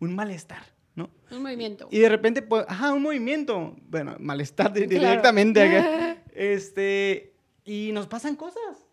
un 0.00 0.14
malestar, 0.14 0.62
¿no? 0.94 1.10
Un 1.30 1.42
movimiento. 1.42 1.88
Y 1.90 1.98
de 1.98 2.08
repente, 2.08 2.42
pues, 2.42 2.64
ajá, 2.68 2.92
un 2.92 3.02
movimiento, 3.02 3.76
bueno, 3.88 4.16
malestar 4.20 4.72
Claro. 4.72 4.88
directamente 4.88 5.62
acá. 5.62 6.16
Este, 6.34 7.34
y 7.64 7.90
nos 7.92 8.06
pasan 8.08 8.34
cosas. 8.36 8.86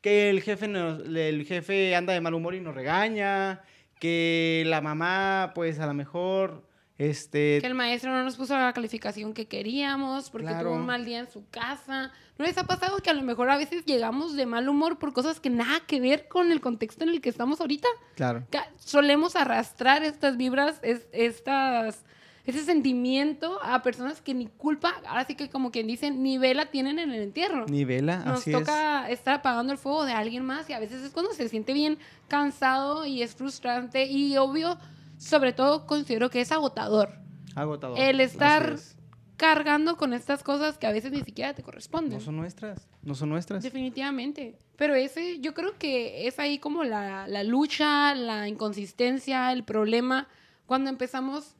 Que 0.00 0.30
el 0.30 0.40
jefe, 0.42 0.66
nos- 0.68 1.02
el 1.06 1.44
jefe 1.44 1.94
anda 1.94 2.12
de 2.14 2.20
mal 2.20 2.32
humor 2.34 2.54
y 2.54 2.60
nos 2.60 2.74
regaña, 2.74 3.62
que 4.00 4.62
la 4.66 4.80
mamá, 4.80 5.52
pues, 5.54 5.78
a 5.78 5.86
lo 5.86 5.94
mejor, 5.94 6.66
este... 6.98 7.58
Que 7.60 7.66
el 7.66 7.74
maestro 7.74 8.10
no 8.12 8.22
nos 8.24 8.36
puso 8.36 8.56
la 8.56 8.72
calificación 8.72 9.34
que 9.34 9.46
queríamos 9.46 10.30
porque 10.30 10.46
Claro. 10.48 10.68
tuvo 10.70 10.76
un 10.78 10.86
mal 10.86 11.04
día 11.04 11.18
en 11.20 11.30
su 11.30 11.46
casa. 11.50 12.12
¿No 12.38 12.44
les 12.44 12.58
ha 12.58 12.64
pasado 12.64 12.98
que 12.98 13.08
a 13.10 13.14
lo 13.14 13.22
mejor 13.22 13.48
a 13.50 13.56
veces 13.56 13.84
llegamos 13.86 14.34
de 14.36 14.44
mal 14.44 14.68
humor 14.68 14.98
por 14.98 15.12
cosas 15.14 15.40
que 15.40 15.48
nada 15.50 15.80
que 15.86 16.00
ver 16.00 16.28
con 16.28 16.52
el 16.52 16.60
contexto 16.60 17.04
en 17.04 17.10
el 17.10 17.20
que 17.22 17.30
estamos 17.30 17.60
ahorita? 17.60 17.88
Claro. 18.14 18.44
Solemos 18.78 19.36
arrastrar 19.36 20.02
estas 20.04 20.36
vibras, 20.36 20.78
es- 20.82 21.06
estas, 21.12 22.04
ese 22.44 22.62
sentimiento 22.62 23.58
a 23.62 23.82
personas 23.82 24.20
que 24.20 24.34
ni 24.34 24.46
culpa, 24.48 24.92
ahora 25.08 25.24
sí 25.24 25.34
que 25.34 25.48
como 25.48 25.70
quien 25.70 25.86
dicen, 25.86 26.22
ni 26.22 26.36
vela 26.36 26.66
tienen 26.66 26.98
en 26.98 27.10
el 27.10 27.22
entierro. 27.22 27.64
Ni 27.68 27.84
vela, 27.86 28.18
Nos 28.18 28.40
así 28.40 28.52
es. 28.52 28.58
toca 28.58 29.08
estar 29.10 29.34
apagando 29.36 29.72
el 29.72 29.78
fuego 29.78 30.04
de 30.04 30.12
alguien 30.12 30.44
más 30.44 30.68
y 30.68 30.74
a 30.74 30.78
veces 30.78 31.02
es 31.02 31.12
cuando 31.12 31.32
se 31.32 31.48
siente 31.48 31.72
bien 31.72 31.98
cansado 32.28 33.06
y 33.06 33.22
es 33.22 33.34
frustrante 33.34 34.04
y 34.06 34.36
obvio, 34.36 34.76
sobre 35.16 35.54
todo 35.54 35.86
considero 35.86 36.28
que 36.28 36.42
es 36.42 36.52
agotador 36.52 37.14
Agotador. 37.54 37.98
el 37.98 38.20
estar 38.20 38.72
es. 38.74 38.95
Cargando 39.36 39.96
con 39.96 40.12
estas 40.12 40.42
cosas 40.42 40.78
que 40.78 40.86
a 40.86 40.92
veces 40.92 41.12
ni 41.12 41.22
siquiera 41.22 41.54
te 41.54 41.62
corresponden. 41.62 42.18
No 42.18 42.24
son 42.24 42.36
nuestras, 42.36 42.88
no 43.02 43.14
son 43.14 43.28
nuestras. 43.28 43.62
Definitivamente. 43.62 44.58
Pero 44.76 44.94
ese, 44.94 45.40
yo 45.40 45.54
creo 45.54 45.78
que 45.78 46.26
es 46.26 46.38
ahí 46.38 46.58
como 46.58 46.84
la, 46.84 47.28
la 47.28 47.44
lucha, 47.44 48.14
la 48.14 48.48
inconsistencia, 48.48 49.52
el 49.52 49.64
problema, 49.64 50.28
cuando 50.66 50.90
empezamos 50.90 51.54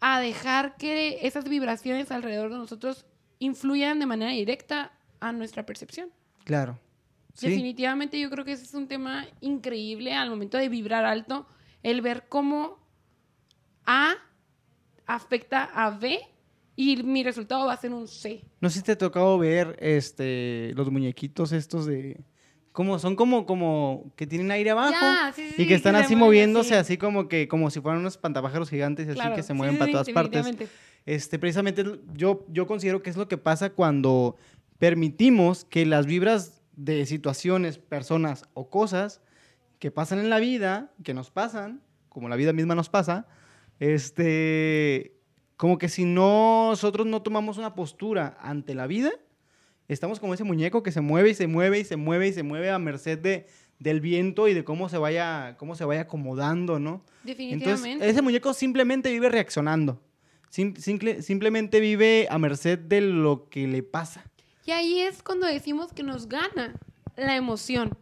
a 0.00 0.20
dejar 0.20 0.76
que 0.76 1.26
esas 1.26 1.48
vibraciones 1.48 2.10
alrededor 2.10 2.50
de 2.50 2.58
nosotros 2.58 3.06
influyan 3.38 3.98
de 3.98 4.06
manera 4.06 4.32
directa 4.32 4.92
a 5.20 5.32
nuestra 5.32 5.66
percepción. 5.66 6.10
Claro. 6.44 6.78
Sí. 7.34 7.48
Definitivamente 7.48 8.20
yo 8.20 8.30
creo 8.30 8.44
que 8.44 8.52
ese 8.52 8.64
es 8.64 8.74
un 8.74 8.86
tema 8.86 9.26
increíble 9.40 10.14
al 10.14 10.30
momento 10.30 10.56
de 10.56 10.68
vibrar 10.68 11.04
alto, 11.04 11.46
el 11.82 12.00
ver 12.00 12.26
cómo 12.28 12.78
A 13.86 14.14
afecta 15.06 15.64
a 15.64 15.90
B 15.90 16.20
y 16.76 17.02
mi 17.02 17.22
resultado 17.22 17.66
va 17.66 17.74
a 17.74 17.76
ser 17.76 17.92
un 17.92 18.08
C. 18.08 18.42
No 18.60 18.68
sé 18.70 18.78
si 18.78 18.84
te 18.84 18.92
ha 18.92 18.98
tocado 18.98 19.38
ver 19.38 19.76
este, 19.80 20.72
los 20.74 20.90
muñequitos 20.90 21.52
estos 21.52 21.86
de... 21.86 22.20
Como, 22.72 22.98
son 22.98 23.14
como, 23.14 23.46
como 23.46 24.12
que 24.16 24.26
tienen 24.26 24.50
aire 24.50 24.70
abajo 24.70 24.90
Ya, 24.90 25.32
sí, 25.32 25.48
sí, 25.54 25.62
y 25.62 25.68
que 25.68 25.74
están 25.76 25.94
así 25.94 26.16
moviéndose 26.16 26.74
así. 26.74 26.94
así 26.94 26.98
como 26.98 27.28
que 27.28 27.46
como 27.46 27.70
si 27.70 27.80
fueran 27.80 28.00
unos 28.00 28.18
pantapájaros 28.18 28.68
gigantes 28.68 29.06
así 29.06 29.14
Claro, 29.14 29.36
que 29.36 29.44
se 29.44 29.54
mueven 29.54 29.76
sí, 29.76 29.78
para 29.78 29.92
todas 29.92 30.10
partes. 30.10 30.44
Este, 31.06 31.38
precisamente 31.38 31.84
yo, 32.14 32.44
yo 32.48 32.66
considero 32.66 33.00
que 33.00 33.10
es 33.10 33.16
lo 33.16 33.28
que 33.28 33.38
pasa 33.38 33.70
cuando 33.70 34.36
permitimos 34.78 35.64
que 35.64 35.86
las 35.86 36.06
vibras 36.06 36.62
de 36.74 37.06
situaciones, 37.06 37.78
personas 37.78 38.44
o 38.54 38.70
cosas 38.70 39.20
que 39.78 39.92
pasan 39.92 40.18
en 40.18 40.30
la 40.30 40.40
vida, 40.40 40.90
que 41.04 41.14
nos 41.14 41.30
pasan, 41.30 41.80
como 42.08 42.28
la 42.28 42.36
vida 42.36 42.52
misma 42.52 42.74
nos 42.74 42.88
pasa, 42.88 43.28
este, 43.78 45.13
como 45.56 45.78
que 45.78 45.88
si 45.88 46.04
nosotros 46.04 47.06
no 47.06 47.22
tomamos 47.22 47.58
una 47.58 47.74
postura 47.74 48.36
ante 48.40 48.74
la 48.74 48.86
vida, 48.86 49.10
estamos 49.88 50.20
como 50.20 50.34
ese 50.34 50.44
muñeco 50.44 50.82
que 50.82 50.92
se 50.92 51.00
mueve 51.00 51.30
y 51.30 51.34
se 51.34 51.46
mueve 51.46 51.78
y 51.80 51.84
se 51.84 51.96
mueve 51.96 52.28
y 52.28 52.32
se 52.32 52.42
mueve 52.42 52.70
a 52.70 52.78
merced 52.78 53.18
de, 53.18 53.46
del 53.78 54.00
viento 54.00 54.48
y 54.48 54.54
de 54.54 54.64
cómo 54.64 54.88
se 54.88 54.98
vaya, 54.98 55.56
cómo 55.58 55.74
se 55.74 55.84
vaya 55.84 56.02
acomodando, 56.02 56.78
¿no? 56.78 57.02
Definitivamente. 57.22 57.90
Entonces, 57.92 58.08
ese 58.10 58.22
muñeco 58.22 58.52
simplemente 58.54 59.10
vive 59.10 59.28
reaccionando. 59.28 60.00
Sim- 60.50 60.74
simple- 60.76 61.22
simplemente 61.22 61.80
vive 61.80 62.26
a 62.30 62.38
merced 62.38 62.78
de 62.78 63.00
lo 63.00 63.48
que 63.48 63.66
le 63.66 63.82
pasa. 63.82 64.24
Y 64.64 64.70
ahí 64.70 65.00
es 65.00 65.22
cuando 65.22 65.46
decimos 65.46 65.92
que 65.92 66.02
nos 66.02 66.28
gana 66.28 66.74
la 67.16 67.36
emoción. 67.36 67.96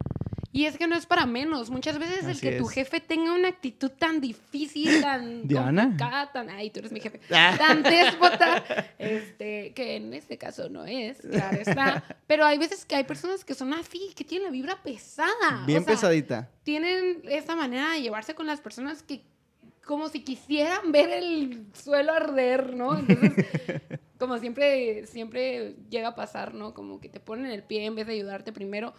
Y 0.53 0.65
es 0.65 0.77
que 0.77 0.87
no 0.87 0.95
es 0.95 1.07
para 1.07 1.25
menos. 1.25 1.71
Muchas 1.71 1.97
veces 1.97 2.23
el 2.25 2.31
Así 2.31 2.41
que 2.41 2.57
tu 2.59 2.67
jefe 2.67 3.01
tenga 3.01 3.33
una 3.33 3.47
actitud 3.47 3.89
tan 3.89 4.21
difícil, 4.21 5.01
tan 5.01 5.47
Diana. 5.47 5.81
complicada, 5.85 6.31
tan... 6.31 6.49
Ay, 6.51 6.69
tú 6.69 6.79
eres 6.79 6.91
mi 6.91 6.99
jefe. 6.99 7.19
Tan 7.27 7.81
déspota, 7.83 8.63
este, 8.99 9.73
que 9.73 9.95
en 9.95 10.13
este 10.13 10.37
caso 10.37 10.69
no 10.69 10.85
es, 10.85 11.17
claro 11.17 11.59
está. 11.59 12.03
Pero 12.27 12.45
hay 12.45 12.59
veces 12.59 12.85
que 12.85 12.95
hay 12.95 13.03
personas 13.03 13.43
que 13.43 13.55
son 13.55 13.73
así, 13.73 14.13
que 14.15 14.23
tienen 14.23 14.45
la 14.45 14.51
vibra 14.51 14.81
pesada. 14.83 15.63
Bien 15.65 15.81
O 15.81 15.85
sea, 15.85 15.93
pesadita. 15.95 16.49
tienen 16.63 17.21
esa 17.27 17.55
manera 17.55 17.91
de 17.93 18.03
llevarse 18.03 18.35
con 18.35 18.45
las 18.45 18.61
personas 18.61 19.01
que 19.01 19.23
como 19.85 20.07
si 20.07 20.21
quisieran 20.23 20.91
ver 20.91 21.09
el 21.09 21.65
suelo 21.73 22.13
arder, 22.13 22.73
¿no? 22.75 22.97
Entonces, 22.97 23.33
como 24.19 24.37
siempre, 24.37 25.05
siempre 25.07 25.75
llega 25.89 26.09
a 26.09 26.15
pasar, 26.15 26.53
¿no? 26.53 26.73
Como 26.73 27.01
que 27.01 27.09
te 27.09 27.19
ponen 27.19 27.47
el 27.47 27.63
pie 27.63 27.85
en 27.85 27.95
vez 27.95 28.07
de 28.07 28.13
ayudarte 28.13 28.53
primero. 28.53 28.93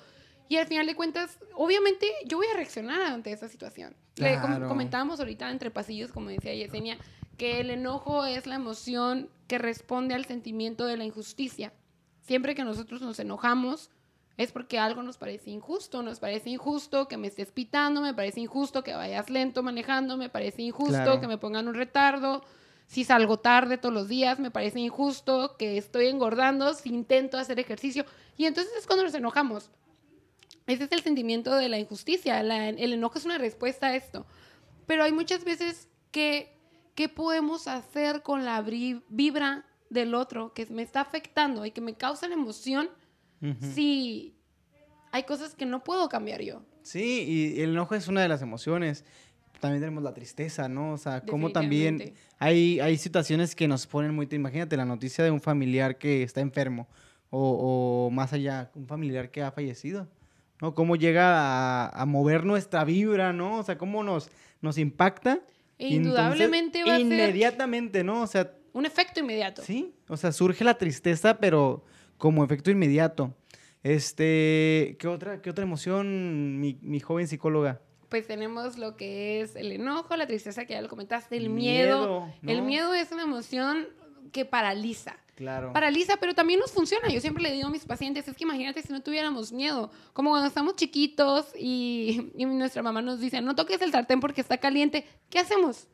Y 0.49 0.57
al 0.57 0.67
final 0.67 0.87
de 0.87 0.95
cuentas, 0.95 1.39
obviamente 1.55 2.07
yo 2.27 2.37
voy 2.37 2.47
a 2.53 2.57
reaccionar 2.57 3.01
ante 3.03 3.33
esa 3.33 3.49
situación. 3.49 3.95
Le 4.17 4.35
com- 4.41 4.51
Claro. 4.51 4.69
comentábamos 4.69 5.19
ahorita 5.21 5.51
entre 5.51 5.71
pasillos, 5.71 6.13
como 6.13 6.29
decía 6.29 6.55
Yesenia, 6.55 6.99
que 7.39 7.61
el 7.61 7.71
enojo 7.71 8.25
es 8.27 8.47
la 8.47 8.55
emoción 8.57 9.29
que 9.49 9.59
responde 9.59 10.15
al 10.15 10.25
sentimiento 10.27 10.87
de 10.87 10.97
la 10.97 11.05
injusticia. 11.05 11.73
Siempre 12.21 12.55
que 12.55 12.63
nosotros 12.65 13.01
nos 13.03 13.19
enojamos, 13.19 13.91
es 14.37 14.53
porque 14.53 14.79
algo 14.79 15.03
nos 15.03 15.17
parece 15.17 15.51
injusto. 15.51 16.03
Nos 16.03 16.21
parece 16.21 16.51
injusto 16.51 17.09
que 17.09 17.17
me 17.17 17.27
estés 17.29 17.51
pitando, 17.53 18.01
me 18.01 18.15
parece 18.15 18.41
injusto 18.41 18.83
que 18.85 18.95
vayas 18.95 19.31
lento 19.31 19.63
manejando, 19.63 20.17
me 20.17 20.29
parece 20.29 20.63
injusto 20.63 20.93
Claro. 20.93 21.21
que 21.21 21.29
me 21.29 21.39
pongan 21.39 21.69
un 21.69 21.75
retardo. 21.75 22.45
Si 22.87 23.03
salgo 23.05 23.39
tarde 23.39 23.79
todos 23.79 23.95
los 23.95 24.09
días, 24.09 24.39
me 24.39 24.51
parece 24.51 24.79
injusto 24.81 25.57
que 25.57 25.79
estoy 25.79 26.07
engordando 26.07 26.75
si 26.75 26.91
intento 26.91 27.39
hacer 27.39 27.59
ejercicio. 27.59 28.05
Y 28.37 28.45
entonces 28.47 28.73
es 28.79 28.87
cuando 28.87 29.05
nos 29.05 29.15
enojamos. 29.15 29.71
Ese 30.67 30.85
es 30.85 30.93
el 30.93 31.03
sentimiento 31.03 31.55
de 31.57 31.69
la 31.69 31.79
injusticia. 31.79 32.43
la- 32.43 32.69
el 32.71 32.93
enojo 32.93 33.19
es 33.19 33.25
una 33.25 33.39
respuesta 33.39 33.89
a 33.89 33.97
esto. 33.97 34.27
Pero 34.87 35.03
hay 35.05 35.13
muchas 35.13 35.45
veces 35.45 35.89
que, 36.11 36.57
¿qué 36.95 37.09
podemos 37.09 37.69
hacer 37.69 38.23
con 38.23 38.45
la 38.45 38.63
vibra 38.63 39.65
del 39.91 40.15
otro 40.15 40.53
que 40.55 40.67
me 40.67 40.83
está 40.83 41.01
afectando 41.01 41.65
y 41.67 41.71
que 41.71 41.81
me 41.81 41.95
causa 41.95 42.29
la 42.29 42.35
emoción 42.35 42.89
Ujú. 43.43 43.73
si 43.75 44.35
hay 45.13 45.25
cosas 45.25 45.55
que 45.55 45.67
no 45.67 45.85
puedo 45.85 46.09
cambiar 46.09 46.41
yo? 46.43 46.63
Sí, 46.83 47.55
y 47.57 47.61
el 47.63 47.71
enojo 47.71 47.95
es 47.95 48.09
una 48.09 48.23
de 48.23 48.29
las 48.29 48.43
emociones. 48.43 49.05
También 49.61 49.81
tenemos 49.81 50.03
la 50.03 50.13
tristeza, 50.13 50.69
¿no? 50.69 50.93
O 50.93 50.99
sea, 50.99 51.23
como 51.23 51.51
también 51.51 52.15
hay, 52.39 52.81
hay 52.81 52.99
situaciones 52.99 53.55
que 53.55 53.67
nos 53.69 53.87
ponen 53.87 54.15
muy... 54.15 54.29
Imagínate 54.31 54.77
la 54.77 54.85
noticia 54.85 55.25
de 55.25 55.31
un 55.31 55.41
familiar 55.41 55.97
que 55.97 56.23
está 56.23 56.41
enfermo 56.43 56.87
o, 57.31 58.07
o 58.07 58.11
más 58.11 58.33
allá, 58.35 58.71
un 58.75 58.87
familiar 58.87 59.31
que 59.31 59.43
ha 59.43 59.51
fallecido, 59.51 60.07
¿no? 60.65 60.75
Cómo 60.75 60.97
llega 60.97 61.89
a, 61.89 61.89
a 61.89 62.07
mover 62.07 62.45
nuestra 62.45 62.85
vibra, 62.85 63.35
¿no? 63.35 63.59
O 63.59 63.63
sea, 63.63 63.77
cómo 63.77 64.03
nos, 64.03 64.31
nos 64.63 64.79
impacta. 64.79 65.41
E 65.77 65.89
entonces, 65.89 65.97
indudablemente 65.97 66.85
va 66.85 66.95
a 66.95 66.97
ser 66.97 67.01
Inmediatamente, 67.01 68.03
¿no? 68.03 68.23
O 68.23 68.27
sea, 68.27 68.51
un 68.73 68.87
efecto 68.87 69.21
inmediato. 69.21 69.61
Sí, 69.61 69.95
o 70.09 70.17
sea, 70.17 70.33
surge 70.33 70.65
la 70.65 70.79
tristeza, 70.79 71.37
pero 71.37 71.85
como 72.17 72.43
efecto 72.43 72.71
inmediato. 72.71 73.35
Este, 73.83 74.97
¿qué 74.99 75.07
otra, 75.07 75.43
qué 75.43 75.51
otra 75.51 75.65
emoción, 75.65 76.59
mi, 76.59 76.79
mi 76.81 76.99
joven 76.99 77.29
psicóloga? 77.29 77.83
Pues 78.09 78.27
tenemos 78.27 78.79
lo 78.79 78.97
que 78.97 79.43
es 79.43 79.57
el 79.57 79.71
enojo, 79.71 80.17
la 80.17 80.27
tristeza 80.27 80.65
que 80.65 80.73
ya 80.73 80.81
lo 80.81 80.89
comentaste, 80.89 81.37
el 81.37 81.51
miedo. 81.51 82.27
Miedo, 82.41 82.59
El 82.59 82.63
miedo 82.63 82.95
es 82.95 83.13
una 83.13 83.25
emoción 83.25 83.87
que 84.33 84.47
paraliza. 84.47 85.17
Claro. 85.35 85.73
Paraliza, 85.73 86.17
pero 86.19 86.35
también 86.35 86.61
nos 86.61 86.73
funciona. 86.73 87.09
Yo 87.09 87.21
siempre 87.21 87.43
le 87.43 87.53
digo 87.53 87.67
a 87.67 87.71
mis 87.71 87.85
pacientes, 87.85 88.29
es 88.29 88.37
que 88.37 88.45
imagínate 88.45 88.83
si 88.83 88.93
no 88.93 89.03
tuviéramos 89.03 89.53
miedo. 89.53 89.91
Como 90.13 90.31
cuando 90.31 90.47
estamos 90.47 90.77
chiquitos 90.77 91.47
y, 91.59 92.31
y 92.37 92.45
nuestra 92.45 92.83
mamá 92.83 93.03
nos 93.03 93.21
dice, 93.21 93.41
no 93.41 93.55
toques 93.55 93.83
el 93.83 93.91
sartén 93.91 94.21
porque 94.21 94.41
está 94.41 94.59
caliente. 94.59 95.07
¿Qué 95.31 95.41
hacemos? 95.41 95.89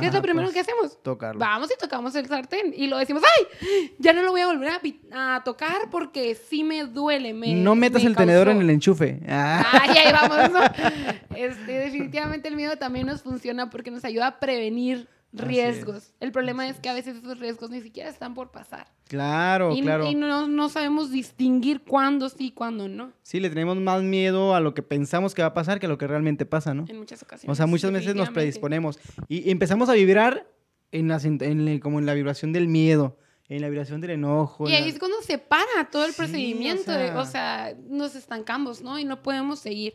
¿Qué 0.00 0.06
es 0.06 0.14
lo 0.14 0.22
primero 0.22 0.46
pues, 0.46 0.54
que 0.54 0.60
hacemos? 0.60 1.02
Tocarlo. 1.02 1.38
Vamos 1.38 1.70
y 1.70 1.78
tocamos 1.78 2.14
el 2.14 2.26
sartén 2.26 2.72
y 2.74 2.86
lo 2.86 2.96
decimos, 2.96 3.22
¡ay! 3.22 3.92
Ya 3.98 4.14
no 4.14 4.22
lo 4.22 4.30
voy 4.30 4.40
a 4.40 4.46
volver 4.46 4.72
a, 5.12 5.42
tocar 5.44 5.90
porque 5.90 6.34
sí 6.34 6.64
me 6.64 6.84
duele. 6.84 7.34
Me, 7.34 7.54
no 7.54 7.74
metas 7.74 8.02
me 8.02 8.08
el 8.08 8.16
tenedor 8.16 8.46
causó". 8.46 8.58
en 8.58 8.64
el 8.64 8.70
enchufe. 8.70 9.20
Ah. 9.28 9.82
Ay, 9.82 9.98
ahí 9.98 10.12
vamos. 10.12 10.50
¿no? 10.50 10.60
Este, 11.36 11.72
definitivamente 11.72 12.48
el 12.48 12.56
miedo 12.56 12.76
también 12.78 13.06
nos 13.06 13.20
funciona 13.20 13.68
porque 13.68 13.90
nos 13.90 14.06
ayuda 14.06 14.28
a 14.28 14.40
prevenir 14.40 15.06
riesgos. 15.36 15.96
es, 15.96 16.14
El 16.20 16.32
problema 16.32 16.64
así 16.64 16.72
es 16.72 16.80
que 16.80 16.88
a 16.88 16.94
veces 16.94 17.16
esos 17.16 17.38
riesgos 17.38 17.70
ni 17.70 17.80
siquiera 17.80 18.08
están 18.10 18.34
por 18.34 18.50
pasar. 18.50 18.88
Claro, 19.08 19.72
y, 19.74 19.82
claro. 19.82 20.06
y 20.10 20.14
no, 20.14 20.48
no 20.48 20.68
sabemos 20.68 21.10
distinguir 21.10 21.82
cuándo 21.82 22.28
sí 22.28 22.46
y 22.46 22.50
cuándo 22.50 22.88
no, 22.88 23.12
Sí, 23.22 23.38
le 23.40 23.48
tenemos 23.50 23.76
más 23.76 24.02
miedo 24.02 24.54
a 24.54 24.60
lo 24.60 24.74
que 24.74 24.82
pensamos 24.82 25.34
que 25.34 25.42
va 25.42 25.48
a 25.48 25.54
pasar 25.54 25.78
que 25.80 25.86
a 25.86 25.88
lo 25.88 25.98
que 25.98 26.06
realmente 26.06 26.44
pasa, 26.46 26.74
¿no? 26.74 26.84
en 26.88 26.98
muchas 26.98 27.22
ocasiones. 27.22 27.52
O 27.52 27.54
sea, 27.54 27.66
muchas 27.66 27.92
veces 27.92 28.14
nos 28.14 28.30
predisponemos 28.30 28.98
y, 29.28 29.50
empezamos 29.50 29.88
a 29.88 29.92
vibrar 29.92 30.46
en 30.92 31.08
la, 31.08 31.18
sin- 31.20 31.42
en 31.42 31.78
como 31.80 31.98
en 31.98 32.06
la 32.06 32.14
vibración 32.14 32.52
del 32.52 32.68
miedo, 32.68 33.16
en 33.48 33.60
la 33.60 33.68
vibración 33.68 34.00
del 34.00 34.10
enojo. 34.12 34.68
Y 34.68 34.74
ahí 34.74 34.82
la- 34.82 34.88
es 34.88 34.98
cuando 34.98 35.20
se 35.22 35.38
para 35.38 35.88
todo 35.92 36.04
el 36.04 36.12
Sí, 36.12 36.16
procedimiento. 36.16 36.90
o 36.90 36.94
de- 36.94 37.06
sea- 37.08 37.20
O 37.20 37.24
sea, 37.26 37.74
nos 37.88 38.16
estancamos, 38.16 38.82
¿no? 38.82 38.98
Y 38.98 39.04
no 39.04 39.22
podemos 39.22 39.60
seguir. 39.60 39.94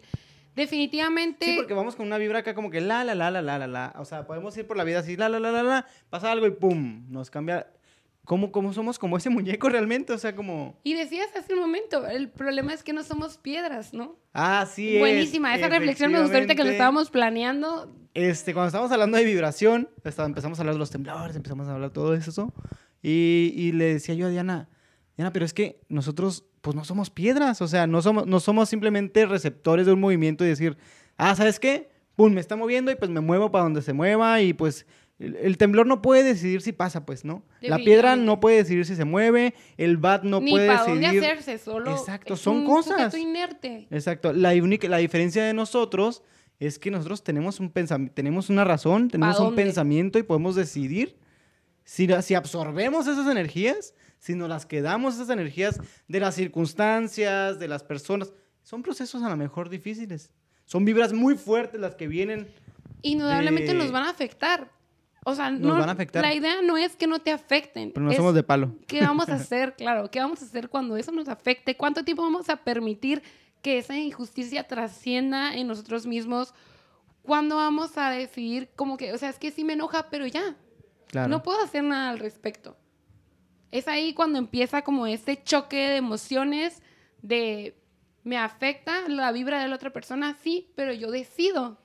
Definitivamente. 0.55 1.45
Sí, 1.45 1.55
porque 1.55 1.73
vamos 1.73 1.95
con 1.95 2.05
una 2.05 2.17
vibra 2.17 2.39
acá 2.39 2.53
como 2.53 2.69
que 2.69 2.81
la, 2.81 3.03
la, 3.03 3.15
la, 3.15 3.31
la, 3.31 3.41
la, 3.41 3.57
la, 3.59 3.67
la. 3.67 3.93
O 3.97 4.05
sea, 4.05 4.25
podemos 4.25 4.55
ir 4.57 4.67
por 4.67 4.77
la 4.77 4.83
vida 4.83 4.99
así, 4.99 5.15
la, 5.15 5.29
la, 5.29 5.39
la, 5.39 5.51
la, 5.51 5.63
la. 5.63 5.85
Pasa 6.09 6.31
algo 6.31 6.45
y 6.47 6.51
pum, 6.51 7.05
nos 7.09 7.29
cambia. 7.29 7.67
¿Cómo, 8.25 8.51
cómo 8.51 8.71
somos 8.71 8.99
como 8.99 9.17
ese 9.17 9.29
muñeco 9.31 9.69
realmente? 9.69 10.13
O 10.13 10.17
sea, 10.17 10.35
como... 10.35 10.79
Y 10.83 10.93
decías 10.93 11.27
hace 11.35 11.53
un 11.53 11.59
momento, 11.59 12.05
el 12.05 12.29
problema 12.29 12.73
es 12.73 12.83
que 12.83 12.93
no 12.93 13.03
somos 13.03 13.37
piedras, 13.37 13.93
¿no? 13.93 14.17
Ah, 14.33 14.67
sí 14.71 14.95
es. 14.95 14.99
Buenísima, 14.99 15.55
esa 15.55 15.69
reflexión 15.69 16.11
me 16.11 16.21
gustó 16.21 16.35
ahorita 16.35 16.55
que 16.55 16.63
lo 16.63 16.69
estábamos 16.69 17.09
planeando. 17.09 17.91
Este, 18.13 18.53
cuando 18.53 18.67
estábamos 18.67 18.91
hablando 18.91 19.17
de 19.17 19.25
vibración, 19.25 19.89
empezamos 20.03 20.59
a 20.59 20.61
hablar 20.61 20.75
de 20.75 20.79
los 20.79 20.91
temblores, 20.91 21.35
empezamos 21.35 21.67
a 21.67 21.73
hablar 21.73 21.89
de 21.89 21.93
todo 21.93 22.13
eso. 22.13 22.53
Y, 23.01 23.53
y 23.55 23.71
le 23.71 23.93
decía 23.93 24.13
yo 24.13 24.27
a 24.27 24.29
Diana, 24.29 24.69
Diana, 25.17 25.33
pero 25.33 25.45
es 25.45 25.53
que 25.53 25.81
nosotros, 25.89 26.45
pues 26.61 26.75
no 26.75 26.83
somos 26.85 27.09
piedras, 27.09 27.61
o 27.61 27.67
sea, 27.67 27.87
no 27.87 28.01
somos, 28.01 28.27
no 28.27 28.39
somos 28.39 28.69
simplemente 28.69 29.25
receptores 29.25 29.85
de 29.85 29.93
un 29.93 29.99
movimiento 29.99 30.45
y 30.45 30.47
decir, 30.47 30.77
ah, 31.17 31.35
¿sabes 31.35 31.59
qué? 31.59 31.89
Pum, 32.15 32.33
me 32.33 32.41
está 32.41 32.55
moviendo 32.55 32.91
y 32.91 32.95
pues 32.95 33.09
me 33.09 33.19
muevo 33.19 33.51
para 33.51 33.63
donde 33.63 33.81
se 33.81 33.93
mueva 33.93 34.41
y 34.41 34.53
pues 34.53 34.85
el, 35.21 35.35
el 35.37 35.57
temblor 35.57 35.87
no 35.87 36.01
puede 36.01 36.23
decidir 36.23 36.61
si 36.61 36.71
pasa, 36.71 37.05
pues, 37.05 37.25
¿no? 37.25 37.43
La 37.61 37.77
piedra 37.77 38.15
no 38.15 38.39
puede 38.39 38.57
decidir 38.57 38.85
si 38.85 38.95
se 38.95 39.05
mueve, 39.05 39.53
el 39.77 39.97
bat 39.97 40.23
no 40.23 40.39
Ni 40.41 40.51
puede 40.51 40.67
para 40.67 40.85
decidir... 40.85 41.01
dónde 41.03 41.19
hacerse, 41.19 41.57
solo. 41.57 41.91
Exacto, 41.91 42.33
es 42.33 42.39
son 42.39 42.57
un 42.57 42.65
cosas. 42.65 43.15
inerte. 43.15 43.87
Exacto. 43.91 44.33
La, 44.33 44.51
única, 44.53 44.87
la 44.87 44.97
diferencia 44.97 45.43
de 45.43 45.53
nosotros 45.53 46.23
es 46.59 46.79
que 46.79 46.91
nosotros 46.91 47.23
tenemos 47.23 47.59
un 47.59 47.71
pensamiento, 47.71 48.13
tenemos 48.13 48.49
una 48.49 48.63
razón, 48.63 49.09
tenemos 49.09 49.39
un 49.39 49.55
pensamiento 49.55 50.19
y 50.19 50.23
podemos 50.23 50.55
decidir 50.55 51.17
si, 51.83 52.07
si 52.21 52.35
absorbemos 52.35 53.07
esas 53.07 53.27
energías, 53.27 53.93
si 54.21 54.35
nos 54.35 54.47
las 54.47 54.65
quedamos, 54.67 55.15
esas 55.15 55.29
energías 55.31 55.79
de 56.07 56.19
las 56.19 56.35
circunstancias, 56.35 57.57
de 57.59 57.67
las 57.67 57.83
personas. 57.83 58.31
Son 58.63 58.83
procesos 58.83 59.23
a 59.23 59.29
lo 59.29 59.35
mejor 59.35 59.67
difíciles. 59.67 60.29
Son 60.65 60.85
vibras 60.85 61.11
muy 61.11 61.35
fuertes 61.35 61.81
las 61.81 61.95
que 61.95 62.07
vienen. 62.07 62.47
Indudablemente 63.01 63.73
nos 63.73 63.91
van 63.91 64.03
a 64.03 64.11
afectar. 64.11 64.71
O 65.25 65.33
sea, 65.35 65.49
Nos 65.49 65.61
no, 65.61 65.79
van 65.79 65.89
a 65.89 65.93
afectar. 65.93 66.21
la 66.23 66.33
idea 66.35 66.61
no 66.61 66.77
es 66.77 66.95
que 66.95 67.07
no 67.07 67.17
te 67.19 67.31
afecten. 67.31 67.91
Pero 67.91 68.05
no 68.05 68.11
es 68.11 68.17
somos 68.17 68.33
de 68.35 68.43
palo. 68.43 68.75
¿Qué 68.87 69.01
vamos 69.01 69.27
a 69.29 69.33
hacer? 69.41 69.75
Claro, 69.75 70.09
¿qué 70.11 70.19
vamos 70.19 70.41
a 70.41 70.45
hacer 70.45 70.69
cuando 70.69 70.95
eso 70.97 71.11
nos 71.11 71.27
afecte? 71.27 71.75
¿Cuánto 71.75 72.03
tiempo 72.03 72.21
vamos 72.21 72.47
a 72.49 72.57
permitir 72.57 73.23
que 73.63 73.79
esa 73.79 73.97
injusticia 73.97 74.67
trascienda 74.67 75.55
en 75.55 75.65
nosotros 75.67 76.05
mismos? 76.05 76.53
¿Cuándo 77.23 77.55
vamos 77.55 77.97
a 77.97 78.09
decidir 78.11 78.69
como 78.75 78.97
que, 78.97 79.13
o 79.13 79.17
sea, 79.17 79.29
es 79.29 79.37
que 79.39 79.51
sí 79.51 79.63
me 79.63 79.73
enoja, 79.73 80.09
pero 80.11 80.25
ya, 80.27 80.55
Claro. 81.07 81.27
no 81.27 81.43
puedo 81.43 81.61
hacer 81.63 81.83
nada 81.83 82.09
al 82.11 82.19
respecto? 82.19 82.77
Es 83.71 83.87
ahí 83.87 84.13
cuando 84.13 84.37
empieza 84.37 84.81
como 84.81 85.07
este 85.07 85.41
choque 85.43 85.77
de 85.77 85.95
emociones 85.97 86.81
de, 87.21 87.75
me 88.23 88.37
afecta 88.37 89.07
la 89.07 89.31
vibra 89.31 89.61
de 89.61 89.67
la 89.67 89.75
otra 89.75 89.91
persona, 89.91 90.35
sí, 90.43 90.71
pero 90.75 90.93
yo 90.93 91.09
decido 91.11 91.77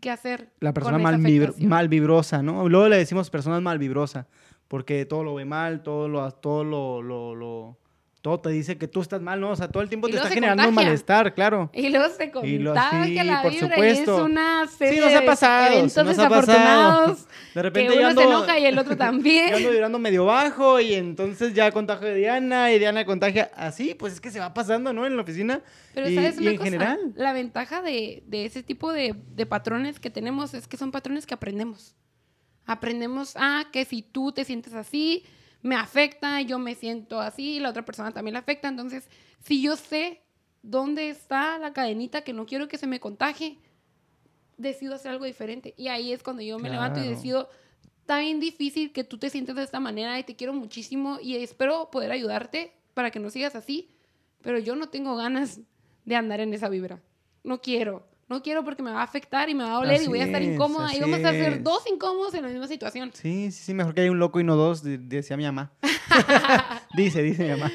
qué 0.00 0.10
hacer. 0.10 0.50
la 0.60 0.72
persona 0.74 0.98
mal, 0.98 1.16
vibr- 1.18 1.42
afectación. 1.44 1.68
mal 1.68 1.88
vibrosa, 1.88 2.42
¿no? 2.42 2.68
Luego 2.68 2.88
le 2.88 2.96
decimos 2.96 3.30
personas 3.30 3.62
mal 3.62 3.78
vibrosa, 3.78 4.26
porque 4.68 5.04
todo 5.06 5.22
lo 5.22 5.34
ve 5.34 5.44
mal, 5.44 5.82
todo 5.82 6.08
lo, 6.08 6.28
todo 6.32 6.64
lo, 6.64 7.02
lo, 7.02 7.34
lo- 7.34 7.78
todo 8.22 8.40
te 8.40 8.48
dice 8.50 8.76
que 8.76 8.88
tú 8.88 9.02
estás 9.02 9.22
mal, 9.22 9.38
¿no? 9.40 9.50
O 9.50 9.56
sea, 9.56 9.68
todo 9.68 9.84
el 9.84 9.88
tiempo 9.88 10.08
Y 10.08 10.10
te 10.10 10.16
está 10.16 10.28
generando 10.30 10.64
un 10.64 10.70
contagia. 10.70 10.88
malestar, 10.88 11.32
claro. 11.34 11.70
Y 11.72 11.90
luego 11.90 12.08
se 12.12 12.32
contaba 12.32 12.46
Y 12.48 12.58
lo- 12.58 12.74
sí, 12.74 13.14
que 13.14 13.22
la 13.22 13.42
por 13.42 13.52
vibra 13.52 13.66
y 13.66 13.70
supuesto. 13.70 14.16
es 14.18 14.22
una 14.24 14.66
serie 14.66 14.94
Sí, 14.94 15.00
nos 15.00 15.14
ha 15.14 15.20
de 15.20 15.26
pasado, 15.26 15.66
sí 15.68 15.74
eventos 15.76 15.96
nos 16.04 16.16
desafortunados. 16.16 17.25
De 17.56 17.62
repente 17.62 17.94
que 17.94 17.98
uno 17.98 18.08
ando, 18.08 18.20
se 18.20 18.28
enoja 18.28 18.58
y 18.58 18.66
el 18.66 18.78
otro 18.78 18.96
también. 18.98 19.48
yo 19.48 19.56
ando 19.56 19.70
vibrando 19.70 19.98
medio 19.98 20.26
bajo 20.26 20.78
y 20.78 20.92
entonces 20.92 21.54
ya 21.54 21.72
contagio 21.72 22.06
de 22.06 22.16
Diana 22.16 22.70
y 22.70 22.78
Diana 22.78 23.06
contagia 23.06 23.50
así, 23.56 23.94
pues 23.94 24.12
es 24.12 24.20
que 24.20 24.30
se 24.30 24.40
va 24.40 24.52
pasando, 24.52 24.92
¿no? 24.92 25.06
En 25.06 25.16
la 25.16 25.22
oficina. 25.22 25.62
Pero 25.94 26.06
y, 26.06 26.16
sabes 26.16 26.36
y 26.38 26.42
una 26.42 26.50
en 26.50 26.56
cosa? 26.58 26.64
general. 26.66 27.12
la 27.16 27.32
ventaja 27.32 27.80
de, 27.80 28.22
de 28.26 28.44
ese 28.44 28.62
tipo 28.62 28.92
de, 28.92 29.14
de 29.34 29.46
patrones 29.46 29.98
que 30.00 30.10
tenemos 30.10 30.52
es 30.52 30.68
que 30.68 30.76
son 30.76 30.92
patrones 30.92 31.24
que 31.24 31.32
aprendemos. 31.32 31.96
Aprendemos 32.66 33.32
a 33.36 33.64
que 33.72 33.86
si 33.86 34.02
tú 34.02 34.32
te 34.32 34.44
sientes 34.44 34.74
así, 34.74 35.24
me 35.62 35.76
afecta, 35.76 36.42
yo 36.42 36.58
me 36.58 36.74
siento 36.74 37.22
así, 37.22 37.58
la 37.58 37.70
otra 37.70 37.86
persona 37.86 38.12
también 38.12 38.34
le 38.34 38.40
afecta. 38.40 38.68
Entonces, 38.68 39.08
si 39.42 39.62
yo 39.62 39.76
sé 39.76 40.20
dónde 40.60 41.08
está 41.08 41.58
la 41.58 41.72
cadenita 41.72 42.20
que 42.20 42.34
no 42.34 42.44
quiero 42.44 42.68
que 42.68 42.76
se 42.76 42.86
me 42.86 43.00
contagie, 43.00 43.56
decido 44.56 44.94
hacer 44.94 45.12
algo 45.12 45.24
diferente. 45.24 45.74
Y 45.76 45.88
ahí 45.88 46.12
es 46.12 46.22
cuando 46.22 46.42
yo 46.42 46.58
me 46.58 46.70
levanto 46.70 47.00
y 47.00 47.08
decido, 47.08 47.48
está 48.00 48.18
bien 48.20 48.40
difícil 48.40 48.92
que 48.92 49.04
tú 49.04 49.18
te 49.18 49.30
sientes 49.30 49.56
de 49.56 49.62
esta 49.62 49.80
manera 49.80 50.18
y 50.18 50.24
te 50.24 50.36
quiero 50.36 50.52
muchísimo 50.52 51.18
y 51.20 51.36
espero 51.36 51.90
poder 51.90 52.10
ayudarte 52.12 52.72
para 52.94 53.10
que 53.10 53.18
no 53.18 53.30
sigas 53.30 53.54
así, 53.54 53.90
pero 54.42 54.58
yo 54.58 54.76
no 54.76 54.88
tengo 54.88 55.16
ganas 55.16 55.60
de 56.04 56.16
andar 56.16 56.40
en 56.40 56.54
esa 56.54 56.68
vibra. 56.68 57.02
No 57.44 57.60
quiero. 57.60 58.06
No 58.28 58.42
quiero 58.42 58.64
porque 58.64 58.82
me 58.82 58.90
va 58.90 59.00
a 59.00 59.04
afectar 59.04 59.48
y 59.48 59.54
me 59.54 59.62
va 59.62 59.70
a 59.70 59.74
doler 59.74 60.02
y 60.02 60.08
voy 60.08 60.18
a 60.20 60.24
estar 60.24 60.42
es, 60.42 60.48
incómoda 60.54 60.92
y 60.92 61.00
vamos 61.00 61.22
a 61.22 61.30
ser 61.30 61.62
dos 61.62 61.84
incómodos 61.88 62.34
en 62.34 62.42
la 62.42 62.48
misma 62.48 62.66
situación. 62.66 63.12
Sí, 63.14 63.52
sí, 63.52 63.62
sí, 63.66 63.74
mejor 63.74 63.94
que 63.94 64.00
haya 64.00 64.10
un 64.10 64.18
loco 64.18 64.40
y 64.40 64.44
no 64.44 64.56
dos, 64.56 64.82
de- 64.82 64.98
decía 64.98 65.36
mi 65.36 65.44
mamá. 65.44 65.72
dice, 66.96 67.22
dice 67.22 67.44
mi 67.44 67.50
mamá. 67.50 67.70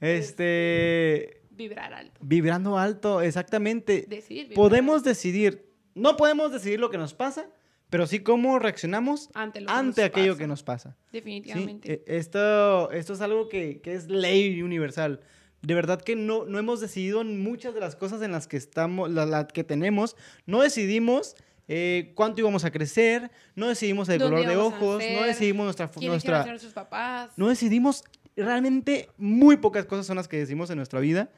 Este, 0.00 1.42
Vibrar 1.50 1.92
alto. 1.92 2.20
vibrando 2.22 2.78
alto, 2.78 3.20
exactamente. 3.22 4.04
Decidir. 4.08 4.44
vibrar 4.48 4.54
Podemos 4.56 5.02
decidir, 5.02 5.67
no 5.98 6.16
podemos 6.16 6.52
decidir 6.52 6.80
lo 6.80 6.90
que 6.90 6.98
nos 6.98 7.14
pasa, 7.14 7.46
pero 7.90 8.06
sí 8.06 8.20
cómo 8.20 8.58
reaccionamos 8.58 9.30
ante, 9.34 9.60
lo 9.62 9.70
ante 9.70 10.04
aquello 10.04 10.32
pasa. 10.32 10.38
que 10.38 10.46
nos 10.46 10.62
pasa. 10.62 10.96
Definitivamente. 11.12 11.92
Eh, 11.92 12.04
Esto, 12.06 12.90
esto 12.90 13.12
es 13.14 13.20
algo 13.20 13.48
que, 13.48 13.80
que 13.80 13.94
es 13.94 14.08
ley 14.08 14.62
universal. 14.62 15.20
De 15.62 15.74
verdad 15.74 16.00
que 16.00 16.14
no, 16.14 16.44
no 16.44 16.58
hemos 16.58 16.80
decidido 16.80 17.24
muchas 17.24 17.74
de 17.74 17.80
las 17.80 17.96
cosas 17.96 18.22
en 18.22 18.30
las 18.32 18.46
que 18.46 18.56
estamos, 18.56 19.10
la, 19.10 19.26
la 19.26 19.46
que 19.48 19.64
tenemos. 19.64 20.16
No 20.46 20.60
decidimos 20.62 21.34
eh, 21.66 22.12
cuánto 22.14 22.40
íbamos 22.40 22.64
a 22.64 22.70
crecer, 22.70 23.30
no 23.56 23.68
decidimos 23.68 24.08
el 24.08 24.18
¿Dónde 24.20 24.36
color 24.42 24.50
de 24.50 24.56
ojos, 24.56 25.02
no 25.14 25.22
decidimos 25.26 25.64
nuestra, 25.64 25.88
fu- 25.88 25.98
¿Quiénes 26.00 26.24
nuestra, 26.24 26.46
nuestros 26.46 26.72
papás? 26.72 27.30
no 27.36 27.48
decidimos, 27.48 28.04
realmente 28.36 29.08
muy 29.18 29.56
pocas 29.56 29.84
cosas 29.84 30.06
son 30.06 30.16
las 30.16 30.28
que 30.28 30.36
decimos 30.38 30.70
en 30.70 30.76
nuestra 30.76 31.00
vida, 31.00 31.28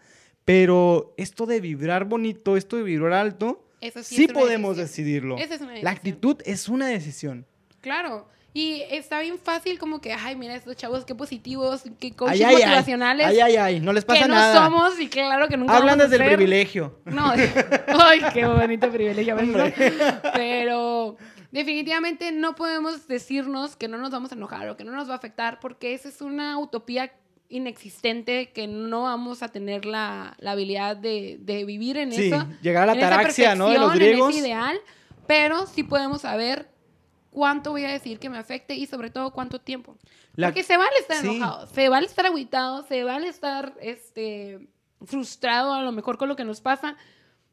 pero 0.45 1.15
esto 1.17 1.47
de 1.47 1.61
vibrar 1.61 2.05
bonito, 2.05 2.57
esto 2.57 2.77
de 2.77 2.83
vibrar 2.83 3.13
alto, 3.15 3.65
Eso 3.81 4.03
sí, 4.03 4.17
sí, 4.17 4.25
es 4.25 4.33
podemos 4.33 4.77
decidirlo. 4.77 5.39
Esa 5.39 5.55
es 5.55 5.61
una 5.61 5.75
La 5.77 5.91
actitud 5.91 6.37
es 6.45 6.69
una 6.69 6.87
decisión. 6.87 7.47
Claro. 7.81 8.29
Y 8.53 8.83
está 8.91 9.21
bien 9.21 9.39
fácil 9.39 9.79
como 9.79 10.01
que, 10.01 10.13
ay, 10.13 10.35
mira, 10.35 10.57
estos 10.57 10.77
chavos 10.77 11.05
qué 11.05 11.15
positivos, 11.15 11.85
qué 12.01 12.11
coaches 12.13 12.45
Ay, 12.45 12.55
motivacionales. 12.57 13.27
Ay, 13.29 13.41
ay, 13.41 13.57
ay, 13.57 13.81
no 13.81 13.93
les 13.93 14.05
pasa 14.05 14.23
que 14.23 14.29
no 14.29 14.35
nada. 14.35 14.65
somos 14.65 14.99
y 14.99 15.09
claro 15.09 15.47
que 15.47 15.57
nunca 15.57 15.77
Hablan 15.77 15.99
vamos 15.99 16.07
a 16.07 16.09
desde 16.09 16.25
el 16.25 16.35
privilegio. 16.35 16.99
No, 17.05 17.31
ay, 18.01 18.23
qué 18.35 18.47
bonito 18.47 18.91
privilegio. 18.91 19.37
Pero 20.35 21.17
definitivamente 21.53 22.33
no 22.33 22.57
podemos 22.57 23.07
decirnos 23.07 23.77
que 23.77 23.87
no 23.87 23.99
nos 23.99 24.11
vamos 24.11 24.33
a 24.33 24.35
enojar 24.35 24.69
o 24.69 24.77
que 24.77 24.83
no 24.83 24.93
nos 24.93 25.09
va 25.09 25.15
a 25.15 25.17
afectar 25.19 25.61
porque 25.61 25.95
esa 25.95 26.09
es 26.09 26.21
una 26.21 26.59
utopía 26.59 27.13
inexistente 27.51 28.53
que 28.53 28.67
no 28.67 29.03
vamos 29.03 29.43
a 29.43 29.49
tener 29.49 29.85
la, 29.85 30.35
la 30.39 30.53
habilidad 30.53 30.97
de, 30.97 31.37
de 31.41 31.65
vivir 31.65 31.97
en 31.99 32.13
Sí, 32.13 32.29
eso. 32.33 32.47
llegar 32.63 32.85
a 32.85 32.87
la 32.87 32.93
ataraxia, 32.93 33.55
¿no? 33.55 33.69
De 33.69 33.75
los 33.79 33.91
perfección, 33.93 34.03
en 34.03 34.13
griegos. 34.13 34.31
ese 34.35 34.41
ideal, 34.47 34.81
pero 35.27 35.67
sí 35.67 35.83
podemos 35.83 36.23
saber 36.23 36.71
cuánto 37.31 37.71
voy 37.73 37.85
a 37.85 37.91
decir 37.91 38.19
que 38.19 38.31
me 38.31 38.39
afecte 38.39 38.75
y 38.75 38.87
sobre 38.87 39.11
todo 39.11 39.33
cuánto 39.33 39.61
tiempo. 39.61 39.97
La- 40.35 40.49
Porque 40.49 40.63
se 40.63 40.77
vale 40.77 40.97
estar 41.01 41.19
sí. 41.19 41.29
enojado, 41.37 41.67
se 41.67 41.89
vale 41.89 42.07
estar 42.07 42.27
agüitado, 42.27 42.83
se 42.87 43.05
vale 43.05 43.29
estar 43.29 43.75
este, 43.81 44.69
frustrado 45.05 45.73
a 45.75 45.83
lo 45.83 45.93
mejor 45.93 46.19
con 46.19 46.29
lo 46.29 46.37
que 46.37 46.45
nos 46.45 46.61
pasa, 46.61 46.97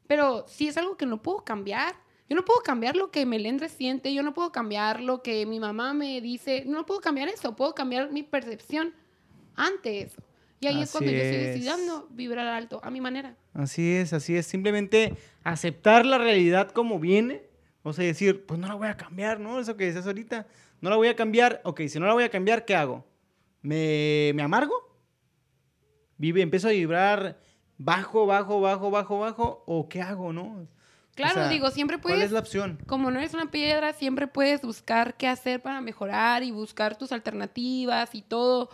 pero 0.06 0.46
si 0.48 0.68
es 0.68 0.76
algo 0.76 0.96
que 0.96 1.06
no 1.06 1.20
puedo 1.22 1.44
cambiar, 1.44 1.94
yo 2.28 2.36
no 2.36 2.44
puedo 2.44 2.60
cambiar 2.60 2.96
lo 2.96 3.10
que 3.10 3.24
Melendre 3.26 3.68
siente, 3.68 4.12
yo 4.12 4.22
no 4.22 4.34
puedo 4.34 4.52
cambiar 4.52 5.00
lo 5.00 5.22
que 5.22 5.46
mi 5.46 5.60
mamá 5.60 5.94
me 5.94 6.20
dice, 6.20 6.64
no 6.66 6.84
puedo 6.86 7.00
cambiar 7.00 7.28
eso, 7.28 7.56
puedo 7.56 7.74
cambiar 7.74 8.10
mi 8.12 8.22
percepción 8.22 8.94
ante 9.58 10.02
eso. 10.02 10.22
Y 10.60 10.66
ahí 10.66 10.82
es 10.82 10.90
cuando 10.90 11.10
yo 11.10 11.18
estoy 11.18 11.36
es. 11.40 11.46
decidiendo 11.48 12.08
vibrar 12.10 12.46
alto, 12.48 12.80
a 12.82 12.90
mi 12.90 13.00
manera. 13.00 13.36
Así 13.54 13.92
es, 13.94 14.12
así 14.12 14.34
es. 14.36 14.46
Simplemente 14.46 15.14
aceptar 15.44 16.04
la 16.04 16.18
realidad 16.18 16.70
como 16.70 16.98
viene. 16.98 17.42
O 17.84 17.92
sea, 17.92 18.04
decir, 18.04 18.44
pues 18.44 18.58
no 18.58 18.66
la 18.66 18.74
voy 18.74 18.88
a 18.88 18.96
cambiar, 18.96 19.38
¿no? 19.38 19.60
Eso 19.60 19.76
que 19.76 19.84
decías 19.84 20.06
ahorita. 20.06 20.46
No 20.80 20.90
la 20.90 20.96
voy 20.96 21.08
a 21.08 21.14
cambiar. 21.16 21.60
Ok, 21.64 21.82
si 21.88 22.00
no 22.00 22.06
la 22.06 22.12
voy 22.14 22.24
a 22.24 22.28
cambiar, 22.30 22.64
¿qué 22.64 22.74
hago? 22.74 23.04
¿Me, 23.62 24.32
me 24.34 24.42
amargo? 24.42 24.74
Vive, 26.16 26.42
empiezo 26.42 26.68
a 26.68 26.72
vibrar 26.72 27.38
bajo, 27.76 28.26
bajo, 28.26 28.60
bajo, 28.60 28.90
bajo, 28.90 29.18
bajo. 29.20 29.62
¿O 29.66 29.88
qué 29.88 30.02
hago, 30.02 30.32
no? 30.32 30.66
Claro, 31.14 31.32
O 31.32 31.34
sea, 31.44 31.48
digo, 31.48 31.70
siempre 31.70 31.98
¿Cuál 31.98 32.14
puedes 32.14 32.26
es 32.26 32.32
la 32.32 32.40
opción? 32.40 32.78
como 32.86 33.10
no 33.10 33.18
eres 33.18 33.34
una 33.34 33.50
piedra, 33.50 33.92
siempre 33.92 34.26
puedes 34.26 34.62
buscar 34.62 35.16
qué 35.16 35.26
hacer 35.28 35.62
para 35.62 35.80
mejorar 35.80 36.42
y 36.42 36.50
buscar 36.50 36.96
tus 36.96 37.12
alternativas 37.12 38.14
y 38.14 38.22
todo. 38.22 38.70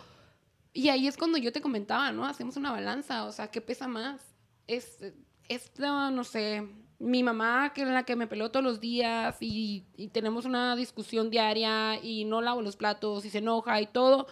Y 0.75 0.89
ahí 0.89 1.07
es 1.07 1.15
cuando 1.15 1.37
yo 1.37 1.53
te 1.53 1.61
comentaba, 1.61 2.11
¿no? 2.11 2.25
Hacemos 2.25 2.57
una 2.57 2.69
balanza, 2.69 3.23
o 3.23 3.31
sea, 3.31 3.49
¿qué 3.49 3.61
pesa 3.61 3.87
más? 3.87 4.35
Es, 4.67 4.99
esta, 5.47 6.11
no 6.11 6.25
sé, 6.25 6.67
mi 6.99 7.23
mamá, 7.23 7.71
que 7.73 7.83
es 7.83 7.87
la 7.87 8.03
que 8.03 8.17
me 8.17 8.27
peló 8.27 8.51
todos 8.51 8.65
los 8.65 8.81
días 8.81 9.37
y, 9.39 9.85
y 9.95 10.09
tenemos 10.09 10.43
una 10.43 10.75
discusión 10.75 11.29
diaria 11.29 11.97
y 12.03 12.25
no 12.25 12.41
lavo 12.41 12.61
los 12.61 12.75
platos 12.75 13.23
y 13.23 13.29
se 13.29 13.37
enoja 13.37 13.79
y 13.79 13.87
todo. 13.87 14.27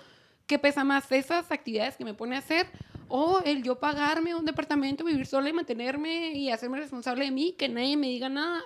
¿Qué 0.46 0.60
pesa 0.60 0.84
más? 0.84 1.10
¿Esas 1.14 1.50
actividades 1.50 1.96
que 1.96 2.04
me 2.04 2.14
pone 2.14 2.36
a 2.36 2.40
hacer? 2.40 2.68
¿O 3.08 3.40
el 3.46 3.64
yo 3.64 3.80
pagarme 3.80 4.36
un 4.36 4.44
departamento, 4.44 5.06
vivir 5.06 5.26
sola 5.26 5.48
y 5.48 5.54
mantenerme 5.54 6.34
y 6.34 6.50
hacerme 6.50 6.78
responsable 6.78 7.24
de 7.24 7.32
mí, 7.32 7.54
que 7.54 7.70
nadie 7.70 7.96
me 7.96 8.08
diga 8.08 8.28
nada? 8.28 8.62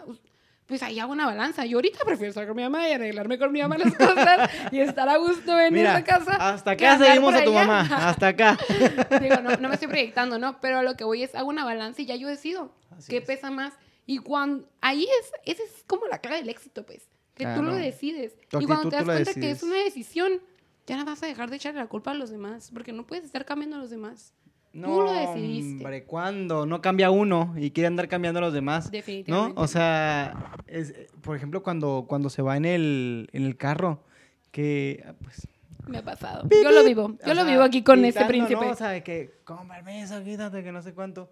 Pues 0.67 0.83
ahí 0.83 0.99
hago 0.99 1.13
una 1.13 1.25
balanza. 1.25 1.65
Yo 1.65 1.77
ahorita 1.77 1.99
prefiero 2.05 2.29
estar 2.29 2.45
con 2.45 2.55
mi 2.55 2.63
mamá 2.63 2.89
y 2.89 2.91
arreglarme 2.91 3.39
con 3.39 3.51
mi 3.53 3.61
mamá 3.61 3.77
las 3.77 3.95
cosas 3.95 4.49
y 4.71 4.79
estar 4.79 5.07
a 5.07 5.15
gusto 5.17 5.57
en 5.59 5.73
Mira, 5.73 5.93
esa 5.93 6.03
casa. 6.03 6.35
hasta 6.53 6.75
que 6.75 6.85
acá 6.85 7.05
seguimos 7.05 7.33
a 7.33 7.43
tu 7.45 7.51
allá. 7.57 7.65
mamá. 7.67 8.09
Hasta 8.09 8.27
acá. 8.27 8.57
Digo, 9.21 9.37
no, 9.37 9.55
no 9.57 9.69
me 9.69 9.75
estoy 9.75 9.87
proyectando, 9.87 10.37
¿no? 10.39 10.59
Pero 10.59 10.81
lo 10.83 10.95
que 10.97 11.05
voy 11.05 11.23
es, 11.23 11.33
hago 11.35 11.47
una 11.47 11.63
balanza 11.63 12.01
y 12.01 12.05
ya 12.05 12.15
yo 12.15 12.27
decido 12.27 12.73
Así 12.91 13.09
qué 13.09 13.17
es. 13.17 13.23
pesa 13.25 13.49
más. 13.49 13.73
Y 14.05 14.17
cuando, 14.19 14.67
ahí 14.81 15.03
es, 15.05 15.31
esa 15.45 15.63
es 15.63 15.83
como 15.87 16.05
la 16.07 16.19
clave 16.19 16.37
del 16.37 16.49
éxito, 16.49 16.85
pues. 16.85 17.07
Que 17.33 17.45
tú 17.45 17.61
lo 17.61 17.73
decides. 17.75 18.35
Y 18.59 18.65
cuando 18.65 18.89
te 18.89 18.95
das 18.97 19.05
cuenta 19.05 19.33
que 19.33 19.39
decides. 19.39 19.57
es 19.57 19.63
una 19.63 19.77
decisión, 19.77 20.41
ya 20.85 20.97
no 20.97 21.05
vas 21.05 21.21
a 21.23 21.27
dejar 21.27 21.49
de 21.49 21.57
echarle 21.57 21.79
la 21.79 21.87
culpa 21.87 22.11
a 22.11 22.13
los 22.13 22.29
demás, 22.29 22.71
porque 22.73 22.91
no 22.93 23.05
puedes 23.05 23.23
estar 23.25 23.45
cambiando 23.45 23.77
a 23.77 23.79
los 23.79 23.89
demás. 23.89 24.33
No, 24.77 24.87
Tú 24.95 25.01
lo 25.01 25.11
decidiste. 25.11 25.83
Hombre, 25.83 26.03
¿cuándo? 26.03 26.65
No 26.67 26.81
cambia 26.81 27.09
uno 27.09 27.55
y 27.57 27.71
quiere 27.71 27.87
andar 27.87 28.07
cambiando 28.07 28.37
a 28.37 28.41
los 28.41 28.53
demás. 28.53 28.85
¿No? 28.85 28.91
Definitivamente. 28.91 29.59
O 29.59 29.67
sea, 29.67 30.53
es, 30.67 30.93
por 31.21 31.35
ejemplo, 31.35 31.63
cuando, 31.63 32.05
cuando 32.07 32.29
se 32.29 32.43
va 32.43 32.57
en 32.57 32.65
el, 32.65 33.27
en 33.33 33.43
el 33.45 33.57
carro, 33.57 34.03
que 34.51 35.03
ah, 35.07 35.13
pues... 35.23 35.47
Me 35.87 35.97
ha 35.99 36.03
pasado. 36.03 36.47
Yo 36.51 36.71
lo 36.71 36.83
vivo. 36.83 37.15
Yo 37.25 37.31
o 37.31 37.33
lo 37.33 37.41
sea, 37.43 37.51
vivo 37.51 37.63
aquí 37.63 37.81
con 37.81 38.05
este 38.05 38.23
príncipe. 38.25 38.63
¿no? 38.65 38.71
O 38.71 38.75
sea, 38.75 39.03
que, 39.03 39.39
con 39.45 39.67
permiso, 39.67 40.23
quítate, 40.23 40.63
que 40.63 40.71
no 40.71 40.81
sé 40.83 40.93
cuánto. 40.93 41.31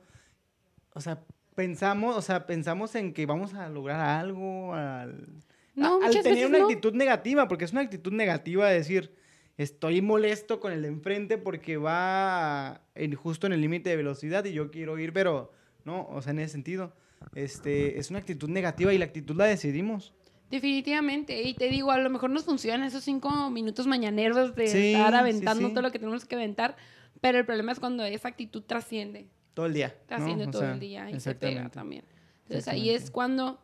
O 0.93 1.01
sea, 1.01 1.19
pensamos, 1.55 2.15
o 2.15 2.21
sea, 2.21 2.47
pensamos 2.47 2.95
en 2.95 3.13
que 3.13 3.25
vamos 3.25 3.53
a 3.53 3.69
lograr 3.69 3.99
algo, 3.99 4.73
al, 4.73 5.27
No, 5.75 6.01
a- 6.01 6.07
al 6.07 6.21
tener 6.23 6.47
una 6.47 6.59
no. 6.59 6.65
actitud 6.65 6.93
negativa, 6.93 7.47
porque 7.47 7.65
es 7.65 7.73
una 7.73 7.81
actitud 7.81 8.11
negativa 8.13 8.67
de 8.69 8.75
decir, 8.75 9.13
estoy 9.57 10.01
molesto 10.01 10.59
con 10.59 10.71
el 10.71 10.81
de 10.81 10.87
enfrente 10.89 11.37
porque 11.37 11.77
va 11.77 12.81
en, 12.95 13.13
justo 13.15 13.47
en 13.47 13.53
el 13.53 13.61
límite 13.61 13.89
de 13.89 13.95
velocidad 13.95 14.45
y 14.45 14.53
yo 14.53 14.71
quiero 14.71 14.97
ir, 14.99 15.13
pero 15.13 15.51
no, 15.83 16.07
o 16.09 16.21
sea, 16.21 16.31
en 16.31 16.39
ese 16.39 16.53
sentido, 16.53 16.93
este, 17.33 17.99
es 17.99 18.09
una 18.09 18.19
actitud 18.19 18.49
negativa 18.49 18.93
y 18.93 18.97
la 18.97 19.05
actitud 19.05 19.35
la 19.35 19.45
decidimos. 19.45 20.13
Definitivamente. 20.49 21.41
Y 21.41 21.53
te 21.55 21.69
digo, 21.69 21.91
a 21.91 21.97
lo 21.97 22.09
mejor 22.09 22.29
nos 22.29 22.45
funcionan 22.45 22.85
esos 22.87 23.03
cinco 23.03 23.49
minutos 23.49 23.87
mañaneros 23.87 24.55
de 24.55 24.67
Sí, 24.67 24.93
estar 24.93 25.11
sí, 25.11 25.17
aventando 25.17 25.67
sí. 25.69 25.73
todo 25.73 25.81
lo 25.81 25.91
que 25.91 25.99
tenemos 25.99 26.25
que 26.25 26.35
aventar. 26.35 26.75
Pero 27.19 27.39
el 27.39 27.45
problema 27.45 27.71
es 27.71 27.79
cuando 27.79 28.03
esa 28.03 28.27
actitud 28.27 28.61
trasciende. 28.63 29.27
Todo 29.53 29.65
el 29.65 29.73
día. 29.73 29.87
¿no? 29.87 30.05
Trasciende 30.07 30.47
O 30.47 30.51
todo 30.51 30.61
sea, 30.61 30.73
el 30.73 30.79
día 30.79 31.09
y 31.09 31.19
se 31.19 31.33
pega 31.33 31.69
también. 31.69 32.03
Entonces 32.43 32.67
ahí 32.67 32.91
es 32.91 33.09
cuando, 33.09 33.59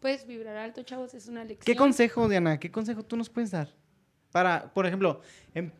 pues, 0.00 0.26
vibrar 0.26 0.56
alto, 0.56 0.82
chavos, 0.82 1.14
es 1.14 1.28
una 1.28 1.44
lección. 1.44 1.64
¿Qué 1.64 1.76
consejo, 1.76 2.28
Diana? 2.28 2.58
¿Qué 2.58 2.70
consejo 2.70 3.04
tú 3.04 3.16
nos 3.16 3.30
puedes 3.30 3.52
dar? 3.52 3.68
Para, 4.34 4.74
por 4.74 4.84
ejemplo, 4.84 5.20
em- 5.54 5.70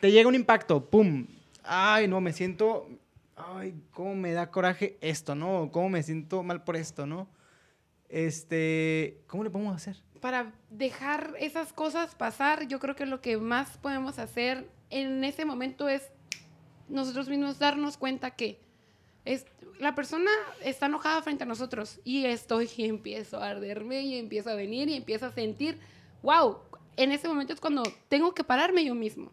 te 0.00 0.12
llega 0.12 0.28
un 0.28 0.36
impacto, 0.36 0.88
¡pum! 0.88 1.26
Ay, 1.64 2.06
no, 2.06 2.20
me 2.20 2.32
siento. 2.32 2.88
Ay, 3.34 3.74
cómo 3.90 4.14
me 4.14 4.32
da 4.32 4.52
coraje 4.52 4.96
esto, 5.00 5.34
¿no? 5.34 5.70
¿Cómo 5.72 5.88
me 5.88 6.04
siento 6.04 6.44
mal 6.44 6.62
por 6.62 6.76
esto, 6.76 7.04
¿no? 7.04 7.26
Este. 8.08 9.18
¿Cómo 9.26 9.42
le 9.42 9.50
podemos 9.50 9.74
hacer? 9.74 9.96
Para 10.20 10.52
dejar 10.70 11.34
esas 11.40 11.72
cosas 11.72 12.14
pasar, 12.14 12.68
yo 12.68 12.78
creo 12.78 12.94
que 12.94 13.06
lo 13.06 13.20
que 13.20 13.38
más 13.38 13.76
podemos 13.78 14.20
hacer 14.20 14.70
en 14.90 15.24
ese 15.24 15.44
momento 15.44 15.88
es 15.88 16.08
nosotros 16.88 17.28
mismos 17.28 17.58
darnos 17.58 17.96
cuenta 17.96 18.30
que 18.30 18.60
es, 19.24 19.46
la 19.80 19.96
persona 19.96 20.30
está 20.62 20.86
enojada 20.86 21.22
frente 21.22 21.42
a 21.42 21.46
nosotros 21.46 21.98
y 22.04 22.26
estoy 22.26 22.70
y 22.76 22.84
empiezo 22.84 23.42
a 23.42 23.50
arderme 23.50 24.02
y 24.02 24.16
empiezo 24.16 24.50
a 24.50 24.54
venir 24.54 24.88
y 24.90 24.94
empiezo 24.94 25.26
a 25.26 25.32
sentir, 25.32 25.80
wow, 26.22 26.58
en 26.96 27.12
ese 27.12 27.28
momento 27.28 27.52
es 27.52 27.60
cuando 27.60 27.82
tengo 28.08 28.34
que 28.34 28.44
pararme 28.44 28.84
yo 28.84 28.94
mismo. 28.94 29.32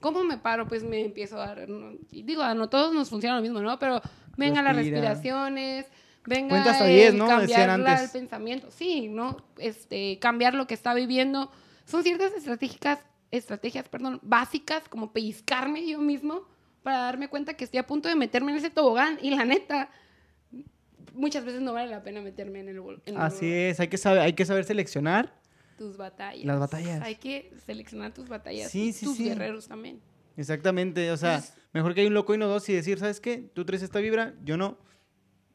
¿Cómo 0.00 0.24
me 0.24 0.36
paro? 0.38 0.66
Pues 0.66 0.82
me 0.82 1.04
empiezo 1.04 1.36
a 1.40 1.46
dar, 1.46 1.68
no- 1.68 1.92
y 2.10 2.22
digo, 2.22 2.42
a 2.42 2.54
no 2.54 2.68
todos 2.68 2.92
nos 2.92 3.08
funciona 3.10 3.36
lo 3.36 3.42
mismo, 3.42 3.60
¿no? 3.60 3.78
Pero 3.78 4.00
venga 4.36 4.60
las 4.62 4.74
Respira. 4.74 4.98
respiraciones, 5.00 5.86
venga 6.26 6.48
Cuenta 6.50 6.70
hasta 6.72 6.88
el 6.90 6.96
10, 6.96 7.14
¿no? 7.14 7.26
cambiar 7.28 7.70
antes. 7.70 8.02
el 8.02 8.10
pensamiento, 8.10 8.70
sí, 8.70 9.08
¿no? 9.08 9.36
Este, 9.58 10.18
cambiar 10.18 10.54
lo 10.54 10.66
que 10.66 10.74
está 10.74 10.92
viviendo. 10.94 11.50
Son 11.84 12.02
ciertas 12.02 12.32
estratégicas, 12.32 12.98
estrategias, 13.30 13.88
perdón, 13.88 14.18
básicas, 14.22 14.88
como 14.88 15.12
pellizcarme 15.12 15.86
yo 15.86 15.98
mismo 16.00 16.42
para 16.82 16.98
darme 16.98 17.28
cuenta 17.28 17.54
que 17.54 17.62
estoy 17.64 17.78
a 17.78 17.86
punto 17.86 18.08
de 18.08 18.16
meterme 18.16 18.50
en 18.50 18.58
ese 18.58 18.70
tobogán 18.70 19.18
y 19.22 19.30
la 19.30 19.44
neta, 19.44 19.88
muchas 21.14 21.44
veces 21.44 21.60
no 21.60 21.72
vale 21.72 21.90
la 21.90 22.02
pena 22.02 22.20
meterme 22.20 22.60
en 22.60 22.68
el, 22.70 22.78
en 23.06 23.14
el 23.14 23.20
Así 23.20 23.50
es, 23.52 23.78
hay 23.80 23.88
que 23.88 23.98
saber, 23.98 24.20
hay 24.20 24.32
que 24.32 24.44
saber 24.44 24.64
seleccionar. 24.64 25.32
Tus 25.76 25.96
batallas. 25.96 26.44
Las 26.44 26.58
batallas. 26.58 27.02
Hay 27.02 27.16
que 27.16 27.52
seleccionar 27.66 28.12
tus 28.12 28.28
batallas. 28.28 28.70
Sí, 28.70 28.88
y 28.88 28.92
sí, 28.92 29.06
tus 29.06 29.16
sí. 29.16 29.24
guerreros 29.24 29.68
también. 29.68 30.00
Exactamente, 30.36 31.10
o 31.10 31.16
sea, 31.16 31.42
mejor 31.72 31.94
que 31.94 32.00
hay 32.00 32.06
un 32.06 32.14
loco 32.14 32.34
y 32.34 32.38
no 32.38 32.48
dos 32.48 32.68
y 32.68 32.72
decir, 32.72 32.98
¿sabes 32.98 33.20
qué? 33.20 33.50
Tú 33.52 33.64
traes 33.64 33.82
esta 33.82 33.98
vibra, 34.00 34.34
yo 34.44 34.56
no. 34.56 34.78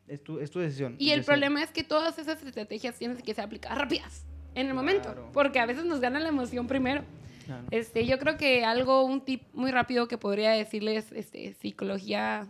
Es 0.08 0.24
tu, 0.24 0.40
es 0.40 0.52
tu 0.52 0.60
decisión. 0.60 0.96
Y 1.00 1.12
el 1.12 1.22
sé. 1.22 1.26
problema 1.26 1.64
es 1.64 1.72
que 1.72 1.84
todas 1.84 2.18
esas 2.18 2.42
estrategias 2.42 2.96
tienen 2.98 3.18
que 3.18 3.34
ser 3.34 3.44
aplicadas 3.44 3.78
rápidas, 3.78 4.26
en 4.56 4.68
el 4.68 4.74
momento. 4.74 5.30
Porque 5.34 5.60
a 5.60 5.66
veces 5.66 5.86
nos 5.86 6.00
gana 6.00 6.20
la 6.20 6.30
emoción 6.30 6.68
primero. 6.68 7.04
Claro. 7.46 7.66
Este, 7.72 8.06
yo 8.06 8.20
creo 8.20 8.38
que 8.38 8.64
algo, 8.66 9.04
un 9.04 9.24
tip 9.24 9.44
muy 9.54 9.72
rápido 9.72 10.08
que 10.08 10.18
podría 10.18 10.52
decirles, 10.52 11.12
este, 11.12 11.54
psicología, 11.54 12.48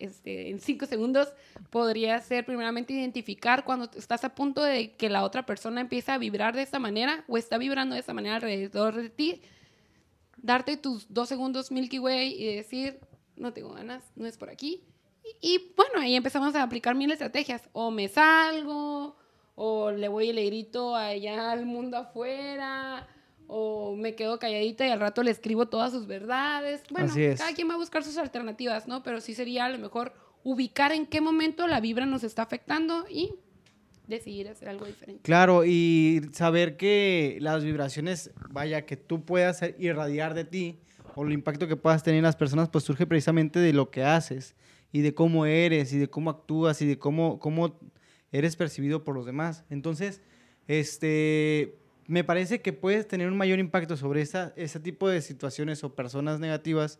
este, 0.00 0.50
en 0.50 0.60
cinco 0.60 0.86
segundos, 0.86 1.28
podría 1.70 2.20
ser 2.20 2.44
primeramente 2.44 2.92
identificar 2.92 3.64
cuando 3.64 3.90
estás 3.96 4.24
a 4.24 4.34
punto 4.34 4.62
de 4.62 4.92
que 4.92 5.08
la 5.08 5.22
otra 5.22 5.46
persona 5.46 5.80
empieza 5.80 6.14
a 6.14 6.18
vibrar 6.18 6.54
de 6.54 6.62
esta 6.62 6.78
manera 6.78 7.24
o 7.28 7.38
está 7.38 7.58
vibrando 7.58 7.94
de 7.94 8.00
esta 8.00 8.14
manera 8.14 8.36
alrededor 8.36 8.96
de 8.96 9.10
ti, 9.10 9.42
darte 10.36 10.76
tus 10.76 11.12
dos 11.12 11.28
segundos 11.28 11.70
Milky 11.70 11.98
Way 11.98 12.42
y 12.42 12.56
decir, 12.56 12.98
no 13.36 13.52
tengo 13.52 13.72
ganas, 13.74 14.02
no 14.16 14.26
es 14.26 14.36
por 14.36 14.50
aquí. 14.50 14.82
Y, 15.40 15.54
y, 15.54 15.72
bueno, 15.76 16.00
ahí 16.00 16.14
empezamos 16.14 16.54
a 16.54 16.62
aplicar 16.62 16.94
mil 16.94 17.10
estrategias. 17.10 17.68
O 17.72 17.90
me 17.90 18.08
salgo, 18.08 19.16
o 19.54 19.90
le 19.90 20.08
voy 20.08 20.30
y 20.30 20.32
le 20.32 20.46
grito 20.46 20.96
allá 20.96 21.52
al 21.52 21.66
mundo 21.66 21.98
afuera, 21.98 23.06
o 23.52 23.96
me 23.96 24.14
quedo 24.14 24.38
calladita 24.38 24.86
y 24.86 24.90
al 24.90 25.00
rato 25.00 25.24
le 25.24 25.32
escribo 25.32 25.66
todas 25.66 25.90
sus 25.90 26.06
verdades. 26.06 26.82
Bueno, 26.90 27.12
cada 27.36 27.52
quien 27.52 27.68
va 27.68 27.74
a 27.74 27.78
buscar 27.78 28.04
sus 28.04 28.16
alternativas, 28.16 28.86
¿no? 28.86 29.02
Pero 29.02 29.20
sí 29.20 29.34
sería 29.34 29.64
a 29.64 29.68
lo 29.68 29.78
mejor 29.78 30.12
ubicar 30.44 30.92
en 30.92 31.06
qué 31.06 31.20
momento 31.20 31.66
la 31.66 31.80
vibra 31.80 32.06
nos 32.06 32.22
está 32.22 32.42
afectando 32.42 33.04
y 33.10 33.34
decidir 34.06 34.48
hacer 34.48 34.68
algo 34.68 34.86
diferente. 34.86 35.22
Claro, 35.22 35.64
y 35.64 36.22
saber 36.32 36.76
que 36.76 37.38
las 37.40 37.64
vibraciones, 37.64 38.30
vaya, 38.50 38.86
que 38.86 38.96
tú 38.96 39.24
puedas 39.24 39.62
irradiar 39.78 40.34
de 40.34 40.44
ti 40.44 40.78
o 41.16 41.24
el 41.24 41.32
impacto 41.32 41.66
que 41.66 41.76
puedas 41.76 42.04
tener 42.04 42.18
en 42.18 42.24
las 42.24 42.36
personas, 42.36 42.68
pues 42.68 42.84
surge 42.84 43.06
precisamente 43.06 43.58
de 43.58 43.72
lo 43.72 43.90
que 43.90 44.04
haces 44.04 44.54
y 44.92 45.00
de 45.00 45.12
cómo 45.12 45.44
eres 45.44 45.92
y 45.92 45.98
de 45.98 46.08
cómo 46.08 46.30
actúas 46.30 46.80
y 46.82 46.86
de 46.86 46.98
cómo, 46.98 47.40
cómo 47.40 47.80
eres 48.30 48.54
percibido 48.54 49.02
por 49.02 49.16
los 49.16 49.26
demás. 49.26 49.64
Entonces, 49.70 50.22
este, 50.68 51.79
me 52.10 52.24
parece 52.24 52.60
que 52.60 52.72
puedes 52.72 53.06
tener 53.06 53.28
un 53.28 53.36
mayor 53.36 53.60
impacto 53.60 53.96
sobre 53.96 54.20
esa, 54.20 54.52
ese 54.56 54.80
tipo 54.80 55.08
de 55.08 55.22
situaciones 55.22 55.84
o 55.84 55.94
personas 55.94 56.40
negativas, 56.40 56.98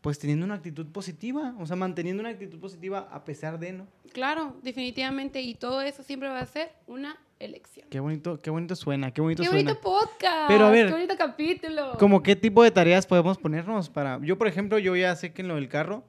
pues 0.00 0.20
teniendo 0.20 0.46
una 0.46 0.54
actitud 0.54 0.86
positiva, 0.92 1.56
o 1.58 1.66
sea, 1.66 1.74
manteniendo 1.74 2.20
una 2.20 2.30
actitud 2.30 2.60
positiva 2.60 3.08
a 3.10 3.24
pesar 3.24 3.58
de, 3.58 3.72
¿no? 3.72 3.88
Claro, 4.12 4.54
definitivamente. 4.62 5.40
Y 5.40 5.56
todo 5.56 5.82
eso 5.82 6.04
siempre 6.04 6.28
va 6.28 6.38
a 6.38 6.46
ser 6.46 6.70
una 6.86 7.18
elección. 7.40 7.88
Qué 7.90 7.98
bonito, 7.98 8.38
qué 8.38 8.50
bonito 8.50 8.76
suena, 8.76 9.10
qué 9.10 9.20
bonito 9.22 9.42
¡Qué 9.42 9.48
suena. 9.48 9.72
bonito 9.72 9.80
podcast! 9.80 10.46
Pero 10.46 10.66
a 10.66 10.70
ver, 10.70 10.86
¡Qué 10.86 10.92
bonito 10.92 11.14
capítulo! 11.18 11.96
¿Cómo 11.98 12.22
qué 12.22 12.36
tipo 12.36 12.62
de 12.62 12.70
tareas 12.70 13.08
podemos 13.08 13.38
ponernos 13.38 13.90
para...? 13.90 14.20
Yo, 14.22 14.38
por 14.38 14.46
ejemplo, 14.46 14.78
yo 14.78 14.94
ya 14.94 15.16
sé 15.16 15.32
que 15.32 15.42
en 15.42 15.48
lo 15.48 15.56
del 15.56 15.68
carro, 15.68 16.04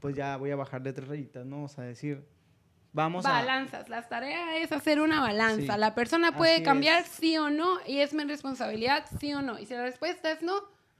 pues 0.00 0.16
ya 0.16 0.38
voy 0.38 0.52
a 0.52 0.56
bajar 0.56 0.82
de 0.82 0.94
tres 0.94 1.06
rayitas, 1.06 1.44
¿no? 1.44 1.64
O 1.64 1.68
sea, 1.68 1.84
decir, 1.84 2.24
vamos 2.92 3.24
a... 3.26 3.30
Balanzas. 3.30 3.88
La 3.88 4.08
tarea 4.08 4.56
es 4.58 4.72
hacer 4.72 5.00
una 5.00 5.20
balanza. 5.20 5.74
Sí. 5.74 5.80
La 5.80 5.94
persona 5.94 6.36
puede 6.36 6.56
Así 6.56 6.62
cambiar 6.62 7.02
es. 7.02 7.08
sí 7.08 7.36
o 7.38 7.50
no 7.50 7.78
y 7.86 7.98
es 7.98 8.12
mi 8.14 8.24
responsabilidad 8.24 9.06
sí 9.18 9.32
o 9.34 9.42
no. 9.42 9.58
Y 9.58 9.66
si 9.66 9.74
la 9.74 9.82
respuesta 9.82 10.30
es 10.30 10.42
no, 10.42 10.54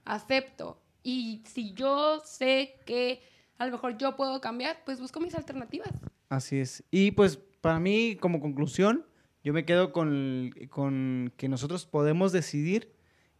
acepto. 0.05 0.81
Y 1.03 1.43
si 1.45 1.73
yo 1.73 2.21
sé 2.23 2.75
que 2.85 3.21
a 3.57 3.65
lo 3.65 3.71
mejor 3.71 3.97
yo 3.97 4.15
puedo 4.15 4.41
cambiar, 4.41 4.77
pues 4.85 4.99
busco 4.99 5.19
mis 5.19 5.35
alternativas. 5.35 5.91
Así 6.29 6.59
es. 6.59 6.83
Y 6.91 7.11
pues 7.11 7.37
para 7.61 7.79
mí, 7.79 8.17
como 8.19 8.39
conclusión, 8.39 9.05
yo 9.43 9.53
me 9.53 9.65
quedo 9.65 9.91
con, 9.91 10.51
con 10.69 11.33
que 11.37 11.49
nosotros 11.49 11.85
podemos 11.85 12.31
decidir 12.31 12.91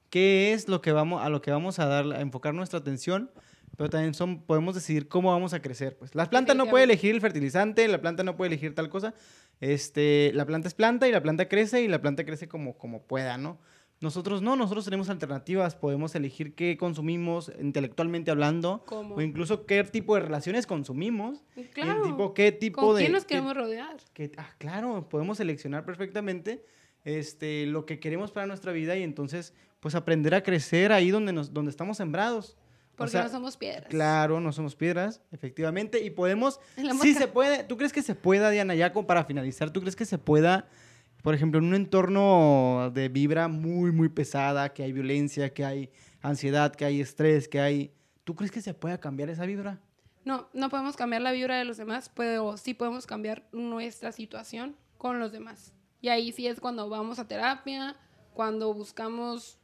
qué 0.10 0.54
es 0.54 0.68
lo 0.68 0.82
que 0.82 0.92
vamos, 0.92 1.24
a 1.24 1.30
lo 1.30 1.42
que 1.42 1.52
vamos 1.52 1.80
a 1.80 1.86
dar, 1.86 2.06
a 2.12 2.22
enfocar 2.22 2.54
nuestra 2.54 2.80
atención, 2.80 3.32
pero 3.78 3.90
también 3.90 4.14
son, 4.14 4.42
podemos 4.44 4.76
decidir 4.76 5.08
cómo 5.08 5.32
vamos 5.32 5.54
a 5.54 5.62
crecer. 5.62 5.98
Pues 5.98 6.14
la 6.16 6.30
planta 6.30 6.54
no 6.54 6.68
puede 6.68 6.84
elegir 6.84 7.16
el 7.16 7.22
fertilizante, 7.22 7.88
la 7.88 8.02
planta 8.02 8.24
no 8.24 8.36
puede 8.38 8.50
elegir 8.50 8.76
tal 8.76 8.90
cosa. 8.90 9.14
Este, 9.60 10.32
la 10.34 10.46
planta 10.46 10.68
es 10.68 10.74
planta 10.74 11.08
y 11.08 11.12
la 11.12 11.22
planta 11.22 11.48
crece 11.48 11.82
y 11.84 11.88
la 11.88 12.02
planta 12.02 12.26
crece 12.26 12.48
como, 12.48 12.78
como 12.78 13.04
pueda, 13.04 13.38
¿no? 13.38 13.60
Nosotros 14.02 14.42
no, 14.42 14.56
nosotros 14.56 14.86
tenemos 14.86 15.10
alternativas, 15.12 15.76
podemos 15.76 16.16
elegir 16.16 16.56
qué 16.56 16.76
consumimos 16.76 17.52
intelectualmente 17.60 18.32
hablando, 18.32 18.84
¿Cómo? 18.88 19.14
o 19.14 19.22
incluso 19.22 19.68
qué 19.68 19.84
tipo 19.84 20.16
de 20.16 20.22
relaciones 20.22 20.66
consumimos, 20.66 21.44
Claro. 21.74 22.02
tipo, 22.02 22.34
qué 22.34 22.52
tipo 22.52 22.82
¿Con 22.82 22.96
de... 22.96 23.02
quién 23.04 23.12
nos 23.12 23.24
qué- 23.26 23.36
queremos 23.36 23.56
rodear? 23.56 23.98
que, 24.14 24.32
ah, 24.38 24.50
claro, 24.58 25.08
podemos 25.08 25.38
seleccionar 25.38 25.86
perfectamente 25.86 26.66
este, 27.06 27.68
lo 27.68 27.86
que 27.86 28.00
queremos 28.00 28.32
para 28.32 28.48
nuestra 28.48 28.72
vida 28.72 28.96
y 28.98 29.04
entonces, 29.04 29.54
pues 29.80 29.94
aprender 29.94 30.34
a 30.34 30.42
crecer 30.42 30.92
ahí 30.92 31.12
donde, 31.12 31.32
nos, 31.32 31.54
donde 31.54 31.70
estamos 31.70 31.98
sembrados. 31.98 32.58
O 33.02 33.06
Porque 33.06 33.14
sea, 33.14 33.24
no 33.24 33.30
somos 33.30 33.58
piedras. 33.58 33.88
Claro, 33.90 34.40
no 34.40 34.52
somos 34.52 34.76
piedras, 34.76 35.22
efectivamente, 35.32 36.04
y 36.04 36.12
podemos, 36.12 36.60
sí 37.02 37.16
se 37.16 37.28
puede, 37.28 37.64
¿tú 37.64 37.78
crees 37.78 37.92
que 37.92 38.04
se 38.04 38.14
pueda, 38.14 38.52
Diana, 38.52 38.76
ya 38.76 38.94
como 38.94 39.08
para 39.08 39.26
finalizar, 39.26 39.72
¿tú 39.72 39.82
crees 39.82 39.96
que 39.96 40.06
se 40.06 40.18
pueda, 40.20 40.68
por 41.24 41.34
ejemplo, 41.34 41.60
en 41.60 41.66
un 41.66 41.74
entorno 41.74 42.92
de 42.94 43.10
vibra 43.10 43.48
muy, 43.48 43.92
muy 43.92 44.10
pesada, 44.10 44.74
que 44.74 44.84
hay 44.84 44.92
violencia, 44.92 45.52
que 45.52 45.66
hay 45.66 45.90
ansiedad, 46.22 46.76
que 46.76 46.86
hay 46.86 47.02
estrés, 47.02 47.48
que 47.48 47.60
hay, 47.60 47.92
¿tú 48.24 48.36
crees 48.36 48.52
que 48.52 48.62
se 48.62 48.76
pueda 48.76 49.00
cambiar 49.00 49.30
esa 49.30 49.46
vibra? 49.46 49.80
No, 50.24 50.48
no 50.54 50.70
podemos 50.70 50.96
cambiar 50.96 51.24
la 51.24 51.32
vibra 51.32 51.58
de 51.58 51.66
los 51.66 51.78
demás, 51.78 52.12
pero 52.14 52.56
sí 52.58 52.76
podemos 52.76 53.08
cambiar 53.08 53.48
nuestra 53.52 54.12
situación 54.12 54.76
con 55.00 55.20
los 55.20 55.32
demás. 55.32 55.74
Y 56.00 56.10
ahí 56.10 56.32
sí 56.32 56.46
es 56.46 56.60
cuando 56.60 56.90
vamos 56.90 57.18
a 57.18 57.28
terapia, 57.28 57.96
cuando 58.34 58.74
buscamos 58.74 59.58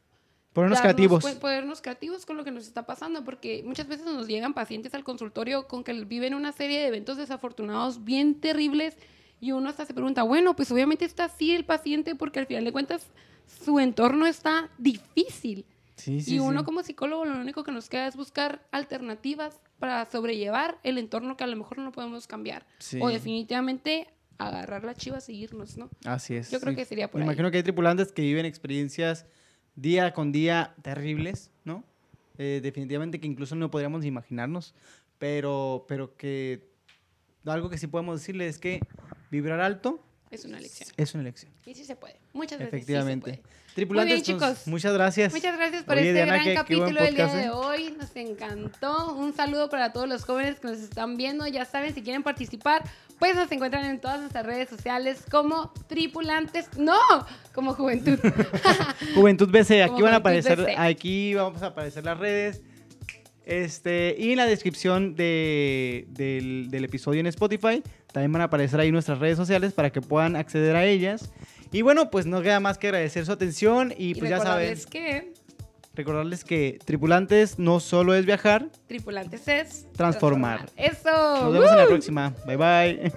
Ponernos 0.58 0.80
darnos 0.80 0.96
creativos. 0.96 1.24
cuen- 1.24 1.40
ponernos 1.40 1.82
creativos 1.82 2.26
con 2.26 2.36
lo 2.36 2.44
que 2.44 2.50
nos 2.52 2.66
está 2.66 2.86
pasando, 2.88 3.24
porque 3.24 3.62
muchas 3.64 3.88
veces 3.88 4.06
nos 4.08 4.28
llegan 4.28 4.54
pacientes 4.56 4.94
al 4.96 5.04
consultorio 5.04 5.68
con 5.68 5.84
que 5.84 5.94
viven 6.06 6.34
una 6.34 6.52
serie 6.52 6.80
de 6.80 6.88
eventos 6.88 7.18
desafortunados 7.18 8.04
bien 8.04 8.40
terribles 8.42 8.98
y 9.40 9.52
uno 9.52 9.70
hasta 9.70 9.86
se 9.86 9.94
pregunta, 9.94 10.24
bueno, 10.24 10.56
pues 10.56 10.72
obviamente 10.72 11.06
está 11.06 11.26
así 11.26 11.52
el 11.54 11.64
paciente 11.64 12.16
porque 12.16 12.40
al 12.40 12.48
final 12.48 12.66
de 12.66 12.72
cuentas 12.72 13.06
su 13.64 13.80
entorno 13.80 14.26
está 14.26 14.70
difícil. 14.80 15.66
Sí, 15.96 16.22
sí, 16.22 16.36
y 16.36 16.40
uno 16.40 16.60
sí. 16.60 16.66
como 16.66 16.84
psicólogo 16.84 17.26
lo 17.26 17.40
único 17.40 17.64
que 17.64 17.72
nos 17.72 17.88
queda 17.90 18.08
es 18.08 18.16
buscar 18.16 18.62
alternativas 18.72 19.60
para 19.80 20.06
sobrellevar 20.06 20.80
el 20.84 20.98
entorno 20.98 21.38
que 21.38 21.44
a 21.44 21.48
lo 21.48 21.56
mejor 21.56 21.78
no 21.80 21.92
podemos 21.92 22.28
cambiar. 22.28 22.66
Sí. 22.80 23.00
O 23.02 23.10
definitivamente 23.10 24.08
agarrar 24.40 24.84
la 24.84 24.94
chiva, 24.94 25.20
seguirnos, 25.22 25.78
¿no? 25.78 25.90
Así 26.06 26.36
es. 26.36 26.52
Yo 26.52 26.60
creo 26.60 26.76
que 26.76 26.86
sería 26.86 27.10
por 27.10 27.20
Me 27.20 27.24
ahí. 27.24 27.28
imagino 27.30 27.50
que 27.52 27.58
hay 27.58 27.64
tripulantes 27.64 28.12
que 28.12 28.22
viven 28.24 28.46
experiencias 28.46 29.26
día 29.78 30.14
con 30.14 30.34
día 30.34 30.76
terribles, 30.82 31.52
¿no? 31.64 31.86
Eh, 32.38 32.60
definitivamente 32.62 33.20
que 33.22 33.28
incluso 33.28 33.56
no 33.56 33.72
podríamos 33.72 34.04
imaginarnos, 34.04 34.76
pero, 35.18 35.86
pero 35.88 36.18
que 36.18 36.68
algo 37.46 37.70
que 37.70 37.78
sí 37.78 37.88
podemos 37.88 38.20
decirle 38.20 38.48
es 38.48 38.60
que 38.60 38.82
vibrar 39.32 39.62
alto 39.62 40.04
Es 40.30 40.44
una 40.46 40.60
lección. 40.60 40.90
es 40.98 41.14
una 41.14 41.22
elección. 41.22 41.52
Y 41.66 41.74
sí 41.74 41.86
se 41.86 41.96
puede. 41.96 42.16
Muchas 42.34 42.58
se 42.58 42.66
Efectivamente. 42.66 43.42
Tripulantes, 43.76 44.16
Muy 44.18 44.24
bien, 44.24 44.40
pues, 44.40 44.50
chicos. 44.58 44.68
muchas 44.68 44.94
gracias. 44.94 45.32
Muchas 45.34 45.56
gracias 45.56 45.84
por 45.84 45.94
Oye, 45.98 46.08
este 46.10 46.14
Diana, 46.14 46.34
gran 46.34 46.46
qué- 46.46 46.54
capítulo 46.56 47.02
del 47.04 47.16
día 47.16 47.28
de 47.28 47.44
¿eh? 47.44 47.50
hoy. 47.52 47.96
Nos 47.98 48.16
encantó. 48.16 49.14
Un 49.14 49.34
saludo 49.36 49.70
para 49.70 49.94
todos 49.94 50.10
los 50.10 50.24
jóvenes 50.26 50.60
que 50.60 50.68
nos 50.68 50.80
están 50.80 51.16
viendo. 51.16 51.46
Ya 51.48 51.64
saben, 51.64 51.94
si 51.94 52.02
quieren 52.02 52.24
participar, 52.24 52.84
pues 53.20 53.36
nos 53.36 53.52
encuentran 53.52 53.86
en 53.86 54.00
todas 54.02 54.20
nuestras 54.20 54.46
redes 54.48 54.68
sociales 54.70 55.24
como 55.30 55.72
tripulantes. 55.88 56.70
No, 56.78 56.98
como 57.54 57.74
juventud. 57.76 58.18
Juventud 59.16 59.50
BC, 59.50 59.84
aquí 59.84 59.92
Como 59.92 60.04
van 60.06 60.14
a 60.16 60.18
aparecer, 60.18 60.60
BC. 60.60 60.76
aquí 60.78 61.34
vamos 61.36 61.62
a 61.62 61.68
aparecer 61.68 62.04
las 62.04 62.18
redes. 62.18 62.62
Este, 63.50 64.14
y 64.20 64.32
en 64.32 64.38
la 64.38 64.46
descripción 64.46 65.16
de- 65.16 66.06
del, 66.10 66.68
del 66.70 66.84
episodio 66.84 67.22
en 67.22 67.28
Spotify 67.28 67.82
también 68.12 68.32
van 68.34 68.42
a 68.42 68.46
aparecer 68.46 68.78
ahí 68.80 68.92
nuestras 68.92 69.20
redes 69.20 69.38
sociales 69.38 69.72
para 69.74 69.90
que 69.90 70.02
puedan 70.02 70.36
acceder 70.36 70.76
a 70.76 70.84
ellas. 70.86 71.32
Y 71.72 71.82
bueno, 71.82 72.10
pues 72.10 72.26
no 72.26 72.42
queda 72.42 72.60
más 72.60 72.78
que 72.78 72.88
agradecer 72.88 73.26
su 73.26 73.32
atención 73.32 73.94
y, 73.98 74.12
y 74.12 74.16
pues 74.16 74.30
ya 74.30 74.40
saben, 74.40 74.76
recordarles 74.76 74.86
que 74.86 75.34
recordarles 75.96 76.44
que 76.44 76.78
tripulantes 76.86 77.58
no 77.58 77.80
solo 77.80 78.14
es 78.16 78.26
viajar, 78.26 78.68
tripulantes 78.88 79.48
es 79.48 79.88
Transformar. 79.94 80.70
Eso. 80.76 81.10
nos 81.44 81.54
vemos 81.54 81.72
en 81.72 81.78
la 81.78 81.86
próxima. 81.88 82.34
Bye 82.46 82.58
bye. 82.58 83.12